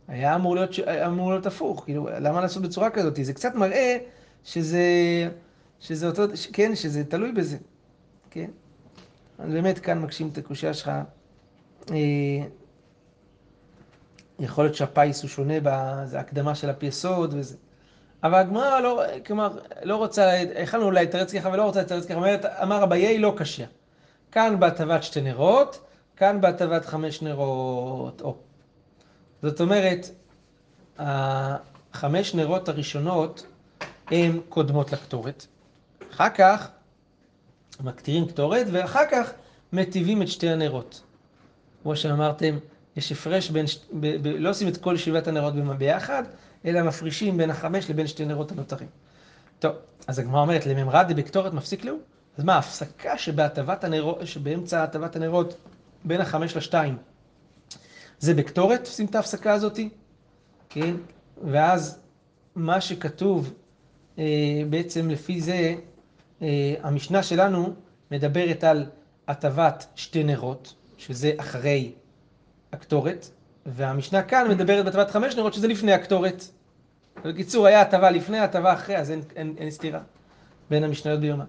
היה 0.08 0.34
אמור 0.34 0.54
להיות, 0.54 0.70
אמור 1.06 1.30
להיות 1.30 1.46
הפוך, 1.46 1.84
כאילו, 1.84 2.08
למה 2.20 2.40
לעשות 2.40 2.62
בצורה 2.62 2.90
כזאת? 2.90 3.18
זה 3.22 3.32
קצת 3.32 3.54
מראה 3.54 3.96
שזה, 4.44 4.84
שזה 5.80 6.06
אותו, 6.06 6.22
כן, 6.52 6.74
שזה 6.74 7.04
תלוי 7.04 7.32
בזה, 7.32 7.56
כן? 8.30 8.50
אני 9.40 9.52
באמת 9.52 9.78
כאן 9.78 9.98
מגשים 9.98 10.28
את 10.32 10.38
הקושייה 10.38 10.74
שלך. 10.74 10.90
אה, 11.90 11.96
יכול 14.38 14.64
להיות 14.64 14.76
שהפיס 14.76 15.22
הוא 15.22 15.28
שונה, 15.28 15.54
זה 16.06 16.20
הקדמה 16.20 16.54
של 16.54 16.70
הפייסוד 16.70 17.34
וזה. 17.34 17.56
אבל 18.22 18.38
הגמרא 18.38 18.80
לא, 18.80 19.02
כלומר, 19.26 19.58
לא 19.82 19.96
רוצה, 19.96 20.40
הכנו 20.62 20.84
אולי 20.84 21.04
לתרץ 21.04 21.34
ככה 21.34 21.48
ולא 21.48 21.62
רוצה 21.62 21.80
לתרץ 21.80 22.06
ככה, 22.06 22.14
אומרת, 22.14 22.44
אמר 22.44 22.84
אביי 22.84 23.18
לא 23.18 23.34
קשה. 23.36 23.64
כאן 24.32 24.60
בהטבת 24.60 25.02
שתי 25.02 25.20
נרות, 25.20 25.80
כאן 26.20 26.40
בהטבת 26.40 26.86
חמש 26.86 27.22
נרות. 27.22 28.20
או. 28.20 28.36
זאת 29.42 29.60
אומרת, 29.60 30.06
החמש 30.98 32.34
נרות 32.34 32.68
הראשונות 32.68 33.46
הן 34.10 34.40
קודמות 34.48 34.92
לקטורת. 34.92 35.46
אחר 36.12 36.28
כך 36.28 36.68
מקטירים 37.80 38.26
קטורת, 38.26 38.66
ואחר 38.72 39.02
כך 39.10 39.32
מטיבים 39.72 40.22
את 40.22 40.28
שתי 40.28 40.48
הנרות. 40.48 41.02
כמו 41.82 41.96
שאמרתם, 41.96 42.58
יש 42.96 43.12
הפרש 43.12 43.50
בין, 43.50 43.66
ב, 43.92 44.22
ב, 44.22 44.26
לא 44.26 44.50
עושים 44.50 44.68
את 44.68 44.76
כל 44.76 44.96
שבעת 44.96 45.28
הנרות 45.28 45.54
ביחד, 45.78 46.22
אלא 46.64 46.82
מפרישים 46.82 47.36
בין 47.36 47.50
החמש 47.50 47.90
לבין 47.90 48.06
שתי 48.06 48.24
נרות 48.24 48.52
הנותרים. 48.52 48.88
טוב, 49.58 49.72
אז 50.06 50.18
הגמרא 50.18 50.40
אומרת, 50.40 50.66
לממרד 50.66 51.06
דבקטורת 51.08 51.52
מפסיק 51.52 51.84
לו? 51.84 51.94
אז 52.38 52.44
מה, 52.44 52.54
ההפסקה 52.54 53.18
שבהטבת 53.18 53.84
הנרות, 53.84 54.26
שבאמצע 54.26 54.82
הטבת 54.82 55.16
הנרות 55.16 55.54
בין 56.04 56.20
החמש 56.20 56.56
לשתיים, 56.56 56.96
זה 58.18 58.34
בקטורת, 58.34 58.86
עושים 58.86 59.06
את 59.06 59.14
ההפסקה 59.14 59.52
הזאתי, 59.52 59.88
כן? 60.68 60.94
ואז 61.44 62.00
מה 62.54 62.80
שכתוב, 62.80 63.54
אה, 64.18 64.24
בעצם 64.70 65.10
לפי 65.10 65.40
זה, 65.40 65.74
אה, 66.42 66.74
המשנה 66.82 67.22
שלנו 67.22 67.74
מדברת 68.10 68.64
על 68.64 68.86
הטבת 69.28 69.86
שתי 69.94 70.24
נרות, 70.24 70.74
שזה 70.98 71.32
אחרי 71.36 71.92
הקטורת, 72.72 73.28
והמשנה 73.66 74.22
כאן 74.22 74.48
מדברת 74.48 74.84
בהטבת 74.84 75.10
חמש 75.10 75.34
נרות 75.34 75.54
שזה 75.54 75.68
לפני 75.68 75.92
הקטורת. 75.92 76.44
בקיצור, 77.24 77.66
היה 77.66 77.80
הטבה 77.80 78.10
לפני, 78.10 78.38
הטבה 78.38 78.72
אחרי, 78.72 78.96
אז 78.96 79.10
אין, 79.10 79.22
אין, 79.36 79.54
אין 79.58 79.70
סתירה 79.70 80.00
בין 80.70 80.84
המשניות 80.84 81.20
ביומה. 81.20 81.44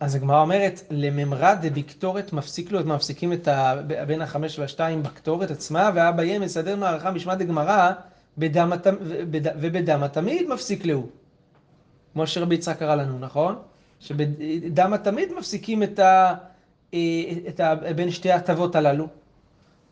אז 0.00 0.14
הגמרא 0.14 0.40
אומרת, 0.40 0.80
לממרד 0.90 1.58
דבקטורת 1.62 2.32
מפסיק 2.32 2.72
לו, 2.72 2.84
מפסיקים 2.84 3.32
את 3.32 3.48
ה... 3.48 3.74
בין 4.06 4.22
החמש 4.22 4.58
והשתיים 4.58 5.02
בקטורת 5.02 5.50
עצמה, 5.50 5.90
ואבא 5.94 6.22
יהיה 6.22 6.38
מסדר 6.38 6.76
מערכה 6.76 7.10
משמע 7.10 7.34
דגמרא, 7.34 7.92
ובדם 8.38 10.02
התמיד 10.02 10.48
מפסיק 10.48 10.84
לו. 10.84 11.06
כמו 12.12 12.26
שרבי 12.26 12.54
יצחק 12.54 12.78
קרא 12.78 12.94
לנו, 12.94 13.18
נכון? 13.18 13.56
שבדם 14.00 14.92
התמיד 14.92 15.28
מפסיקים 15.38 15.82
את 15.82 15.98
ה... 15.98 16.34
אה, 16.94 16.98
את 17.48 17.60
ה... 17.60 17.74
בין 17.96 18.10
שתי 18.10 18.30
ההטבות 18.30 18.76
הללו. 18.76 19.06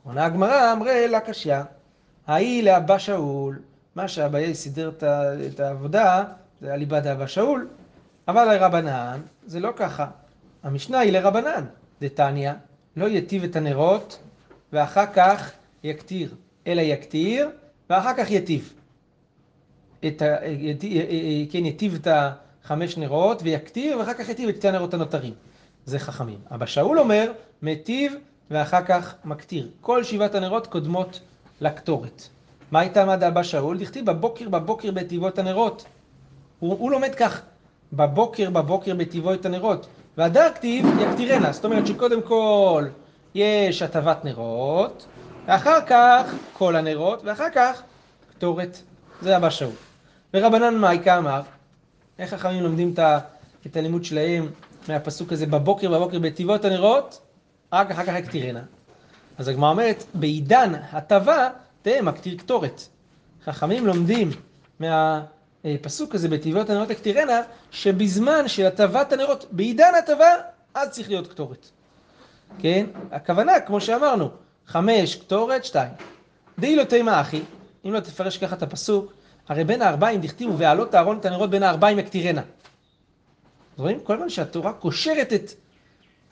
עונה 0.05 0.25
הגמרא, 0.25 0.73
אמרי 0.73 1.09
לה 1.09 1.21
קשיא, 1.21 1.57
ההיא 2.27 2.63
לאבא 2.63 2.99
שאול, 2.99 3.59
מה 3.95 4.09
שאביי 4.09 4.55
סידר 4.55 4.91
את 5.53 5.61
העבודה, 5.61 6.25
זה 6.61 6.67
היה 6.67 6.77
ליבא 6.77 7.01
דאבא 7.01 7.27
שאול, 7.27 7.69
אבל 8.29 8.55
לרבנן 8.55 9.21
זה 9.47 9.61
לא 9.61 9.73
ככה. 9.77 10.07
המשנה 10.63 10.99
היא 10.99 11.13
לרבנן, 11.13 11.65
דתניא, 12.01 12.53
לא 12.97 13.09
יטיב 13.09 13.45
את 13.45 13.57
הנרות, 13.57 14.19
ואחר 14.73 15.07
כך 15.15 15.51
יקטיר, 15.85 16.35
אלא 16.67 16.81
יקטיר, 16.81 17.51
ואחר 17.91 18.13
כך 18.17 18.31
יטיב. 18.31 18.73
את 20.07 20.23
ה, 20.23 20.37
כן, 21.51 21.65
יטיב 21.67 21.95
את 21.95 22.09
החמש 22.11 22.97
נרות 22.97 23.43
ויקטיר, 23.43 23.99
ואחר 23.99 24.15
כך 24.15 24.29
יטיב 24.29 24.49
את 24.49 24.57
שתי 24.57 24.69
הנרות 24.69 24.95
הנותרים. 24.95 25.35
זה 25.85 25.99
חכמים. 25.99 26.39
אבא 26.55 26.67
שאול 26.67 26.99
אומר, 26.99 27.33
מטיב 27.63 28.15
ואחר 28.51 28.85
כך 28.85 29.15
מקטיר. 29.25 29.71
כל 29.81 30.05
שבעת 30.05 30.35
הנרות 30.35 30.67
קודמות 30.67 31.21
לקטורת. 31.61 32.23
מה 32.71 32.81
הייתה 32.81 33.03
עמד 33.03 33.23
אבא 33.23 33.43
שאול? 33.43 33.79
דכתיב 33.79 34.07
בבוקר 34.07 34.49
בבוקר 34.49 34.91
בטבעות 34.91 35.39
הנרות. 35.39 35.85
הוא, 36.59 36.77
הוא 36.79 36.91
לומד 36.91 37.15
כך, 37.15 37.43
בבוקר 37.93 38.51
בבוקר 38.51 38.95
בטבעות 38.95 39.47
הנרות. 39.47 39.87
והדר 40.17 40.49
כתיב 40.55 40.87
יקטירנה, 41.01 41.53
זאת 41.53 41.65
אומרת 41.65 41.87
שקודם 41.87 42.23
כל 42.23 42.87
יש 43.35 43.83
הטבת 43.83 44.25
נרות, 44.25 45.07
ואחר 45.47 45.79
כך 45.87 46.35
כל 46.53 46.77
הנרות, 46.77 47.25
ואחר 47.25 47.51
כך 47.55 47.83
קטורת. 48.31 48.83
זה 49.23 49.37
אבא 49.37 49.51
שאול. 49.51 49.73
ורבנן 50.35 50.79
מייקה 50.79 51.19
אמר, 51.19 51.41
איך 52.19 52.35
חכמים 52.35 52.63
לומדים 52.63 52.95
את 53.67 53.77
הלימוד 53.77 54.05
שלהם 54.05 54.49
מהפסוק 54.89 55.33
הזה 55.33 55.47
בבוקר 55.47 55.91
בבוקר 55.91 56.19
בטבעות 56.19 56.65
הנרות? 56.65 57.21
רק 57.73 57.91
אחר 57.91 58.05
כך 58.05 58.15
יקטירנה. 58.19 58.63
אז 59.39 59.49
הגמרא 59.49 59.71
אומרת, 59.71 60.05
בעידן 60.15 60.73
הטבה, 60.93 61.49
תהיה 61.83 62.03
מקטיר 62.03 62.39
קטורת. 62.39 62.83
חכמים 63.45 63.87
לומדים 63.87 64.31
מהפסוק 65.67 66.15
הזה 66.15 66.29
בטבעות 66.29 66.71
הנרות 66.71 66.91
יקטירנה, 66.91 67.41
שבזמן 67.71 68.49
של 68.49 68.67
הטבת 68.67 69.13
הנרות, 69.13 69.47
בעידן 69.51 69.93
הטבה, 69.99 70.35
אז 70.75 70.91
צריך 70.91 71.09
להיות 71.09 71.27
קטורת. 71.27 71.71
כן? 72.59 72.87
הכוונה, 73.13 73.61
כמו 73.61 73.81
שאמרנו, 73.81 74.31
חמש 74.67 75.15
קטורת, 75.15 75.65
שתיים. 75.65 75.93
דאי 76.59 76.77
לא 76.77 76.85
תימה 76.85 77.21
אחי, 77.21 77.43
אם 77.85 77.93
לא 77.93 78.01
תפרש 78.01 78.39
ככה 78.39 78.57
את 78.57 78.63
הפסוק, 78.63 79.13
הרי 79.49 79.65
בין 79.65 79.83
הארבעים 79.83 80.21
דכתיב 80.21 80.51
ובעלות 80.51 80.95
אהרון 80.95 81.19
את 81.19 81.25
הנרות 81.25 81.51
בין 81.51 81.63
הארבעים 81.63 81.99
יקטירנה. 81.99 82.43
רואים? 83.77 84.01
כל 84.01 84.15
הזמן 84.15 84.29
שהתורה 84.29 84.73
קושרת 84.73 85.33
את 85.33 85.51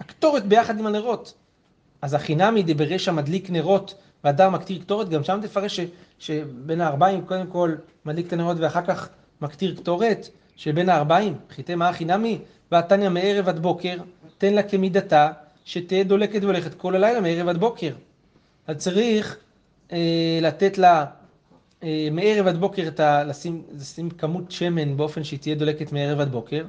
הקטורת 0.00 0.44
ביחד 0.44 0.78
עם 0.78 0.86
הנרות. 0.86 1.34
אז 2.02 2.14
החינמי 2.14 2.62
דברשע 2.62 3.12
מדליק 3.12 3.50
נרות 3.50 3.94
והדר 4.24 4.50
מקטיר 4.50 4.80
קטורת, 4.82 5.08
גם 5.08 5.24
שם 5.24 5.40
תפרש 5.42 5.80
ש, 5.80 5.86
שבין 6.18 6.80
הארבעים 6.80 7.26
קודם 7.26 7.46
כל 7.46 7.74
מדליק 8.04 8.26
את 8.26 8.32
הנרות 8.32 8.56
ואחר 8.60 8.82
כך 8.86 9.08
מקטיר 9.40 9.76
קטורת, 9.76 10.28
שבין 10.56 10.88
הארבעים, 10.88 11.36
חיטי 11.50 11.74
מה 11.74 11.88
החינמי, 11.88 12.38
ועתניא 12.72 13.08
מערב 13.08 13.48
עד 13.48 13.58
בוקר, 13.58 13.96
תן 14.38 14.54
לה 14.54 14.62
כמידתה, 14.62 15.30
שתהיה 15.64 16.04
דולקת 16.04 16.42
והולכת 16.42 16.74
כל 16.74 16.94
הלילה 16.94 17.20
מערב 17.20 17.48
עד 17.48 17.58
בוקר. 17.58 17.92
אז 18.66 18.76
צריך 18.76 19.36
אה, 19.92 20.38
לתת 20.42 20.78
לה 20.78 21.04
אה, 21.82 22.08
מערב 22.12 22.46
עד 22.46 22.56
בוקר, 22.56 22.88
את 22.88 23.00
ה, 23.00 23.24
לשים, 23.24 23.62
לשים 23.72 24.10
כמות 24.10 24.50
שמן 24.50 24.96
באופן 24.96 25.24
שהיא 25.24 25.38
תהיה 25.38 25.54
דולקת 25.54 25.92
מערב 25.92 26.20
עד 26.20 26.32
בוקר, 26.32 26.64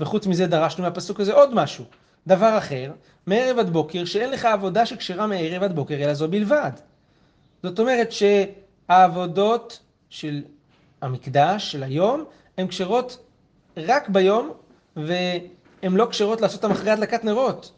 וחוץ 0.00 0.26
מזה 0.26 0.46
דרשנו 0.46 0.84
מהפסוק 0.84 1.20
הזה 1.20 1.32
עוד 1.34 1.54
משהו, 1.54 1.84
דבר 2.26 2.58
אחר, 2.58 2.92
מערב 3.26 3.58
עד 3.58 3.70
בוקר, 3.70 4.04
שאין 4.04 4.30
לך 4.30 4.44
עבודה 4.44 4.86
שקשרה 4.86 5.26
מערב 5.26 5.62
עד 5.62 5.74
בוקר, 5.74 5.94
אלא 5.94 6.14
זו 6.14 6.28
בלבד. 6.28 6.70
זאת 7.62 7.78
אומרת 7.78 8.08
שהעבודות 8.12 9.80
של 10.08 10.42
המקדש, 11.02 11.72
של 11.72 11.82
היום, 11.82 12.24
הן 12.58 12.68
כשרות 12.68 13.18
רק 13.76 14.08
ביום, 14.08 14.52
והן 14.96 15.92
לא 15.92 16.06
כשרות 16.10 16.40
לעשות 16.40 16.64
אותן 16.64 16.74
אחרי 16.74 16.90
הדלקת 16.90 17.24
נרות. 17.24 17.72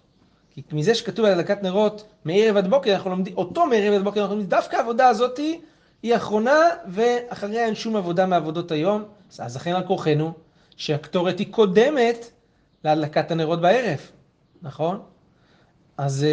כי 0.55 0.63
מזה 0.73 0.95
שכתוב 0.95 1.25
על 1.25 1.33
הדלקת 1.33 1.63
נרות 1.63 2.09
מערב 2.25 2.57
עד 2.57 2.71
בוקר, 2.71 2.95
אנחנו 2.95 3.11
לומדים, 3.11 3.37
אותו 3.37 3.67
מערב 3.67 3.95
עד 3.95 4.05
בוקר, 4.05 4.21
אנחנו 4.21 4.35
לומדים, 4.35 4.51
דווקא 4.51 4.77
העבודה 4.77 5.09
הזאת 5.09 5.39
היא 6.03 6.17
אחרונה, 6.17 6.59
ואחריה 6.89 7.65
אין 7.65 7.75
שום 7.75 7.97
עבודה 7.97 8.27
מעבודות 8.27 8.71
היום. 8.71 9.05
אז 9.39 9.57
לכן 9.57 9.73
על 9.73 9.87
כורחנו, 9.87 10.33
שהקטורת 10.77 11.39
היא 11.39 11.53
קודמת 11.53 12.31
להדלקת 12.85 13.31
הנרות 13.31 13.61
בערב, 13.61 13.99
נכון? 14.63 15.03
אז, 15.97 16.27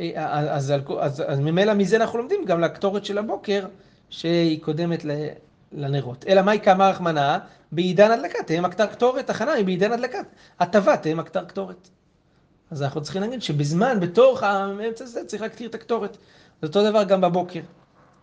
אה, 0.00 0.12
אז, 0.14 0.70
אז, 0.70 0.82
אז, 1.00 1.22
אז 1.26 1.40
ממילא 1.40 1.74
מזה 1.74 1.96
אנחנו 1.96 2.18
לומדים 2.18 2.44
גם 2.44 2.60
לקטורת 2.60 3.04
של 3.04 3.18
הבוקר, 3.18 3.66
שהיא 4.10 4.62
קודמת 4.62 5.04
לנרות. 5.72 6.24
אלא 6.28 6.42
מהי 6.42 6.60
כאמר 6.60 6.90
רחמנא? 6.90 7.38
בעידן 7.72 8.10
הדלקת, 8.10 8.46
תהיה 8.46 8.60
מקטר 8.60 8.86
קטורת, 8.86 9.30
הכנה 9.30 9.52
היא 9.52 9.64
בעידן 9.64 9.92
הדלקת. 9.92 10.24
הטבה 10.60 10.96
תהיה 10.96 11.14
מקטר 11.14 11.44
קטורת. 11.44 11.88
אז 12.70 12.82
אנחנו 12.82 13.02
צריכים 13.02 13.22
להגיד 13.22 13.42
שבזמן, 13.42 14.00
בתוך 14.00 14.42
האמצע 14.42 15.04
הזה, 15.04 15.24
צריך 15.24 15.42
להקטיר 15.42 15.68
את 15.68 15.74
הקטורת. 15.74 16.16
זה 16.62 16.66
אותו 16.66 16.90
דבר 16.90 17.04
גם 17.04 17.20
בבוקר. 17.20 17.60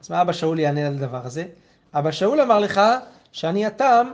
אז 0.04 0.10
מה 0.10 0.22
אבא 0.22 0.34
שאול 0.34 0.60
יענה 0.60 0.88
על 0.88 0.94
הדבר 0.94 1.26
הזה? 1.26 1.46
אבא 1.94 2.12
שאול 2.12 2.42
אמר 2.42 2.60
לך 2.60 2.82
שאני 3.32 3.66
התם, 3.66 4.14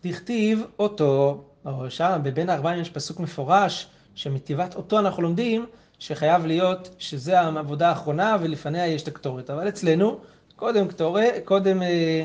תכתיב 0.00 0.62
אותו, 0.78 1.44
או 1.66 1.90
שם 1.90 2.20
בבין 2.22 2.50
הארבעים 2.50 2.80
יש 2.80 2.90
פסוק 2.90 3.20
מפורש, 3.20 3.86
שמטבעת 4.14 4.74
אותו 4.74 4.98
אנחנו 4.98 5.22
לומדים, 5.22 5.66
שחייב 5.98 6.46
להיות, 6.46 6.88
שזה 6.98 7.40
העבודה 7.40 7.88
האחרונה 7.88 8.36
ולפניה 8.40 8.86
יש 8.86 9.02
את 9.02 9.08
הקטורת. 9.08 9.50
אבל 9.50 9.68
אצלנו, 9.68 10.18
קודם 10.56 10.88
קטורת, 10.88 11.34
קודם, 11.44 11.82
אה, 11.82 12.24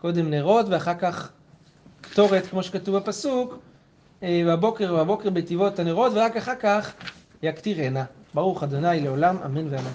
קודם 0.00 0.30
נרות 0.30 0.66
ואחר 0.68 0.94
כך 0.94 1.30
קטורת, 2.00 2.46
כמו 2.46 2.62
שכתוב 2.62 2.96
בפסוק, 2.96 3.58
אה, 4.22 4.42
בבוקר 4.46 4.94
ובבוקר 4.94 5.30
בטבעות 5.30 5.78
הנרות, 5.78 6.12
ורק 6.14 6.36
אחר 6.36 6.54
כך 6.60 6.92
יקטירנה. 7.42 8.04
ברוך 8.34 8.62
אדוני 8.62 9.00
לעולם, 9.00 9.36
אמן 9.44 9.66
ואמן. 9.70 9.90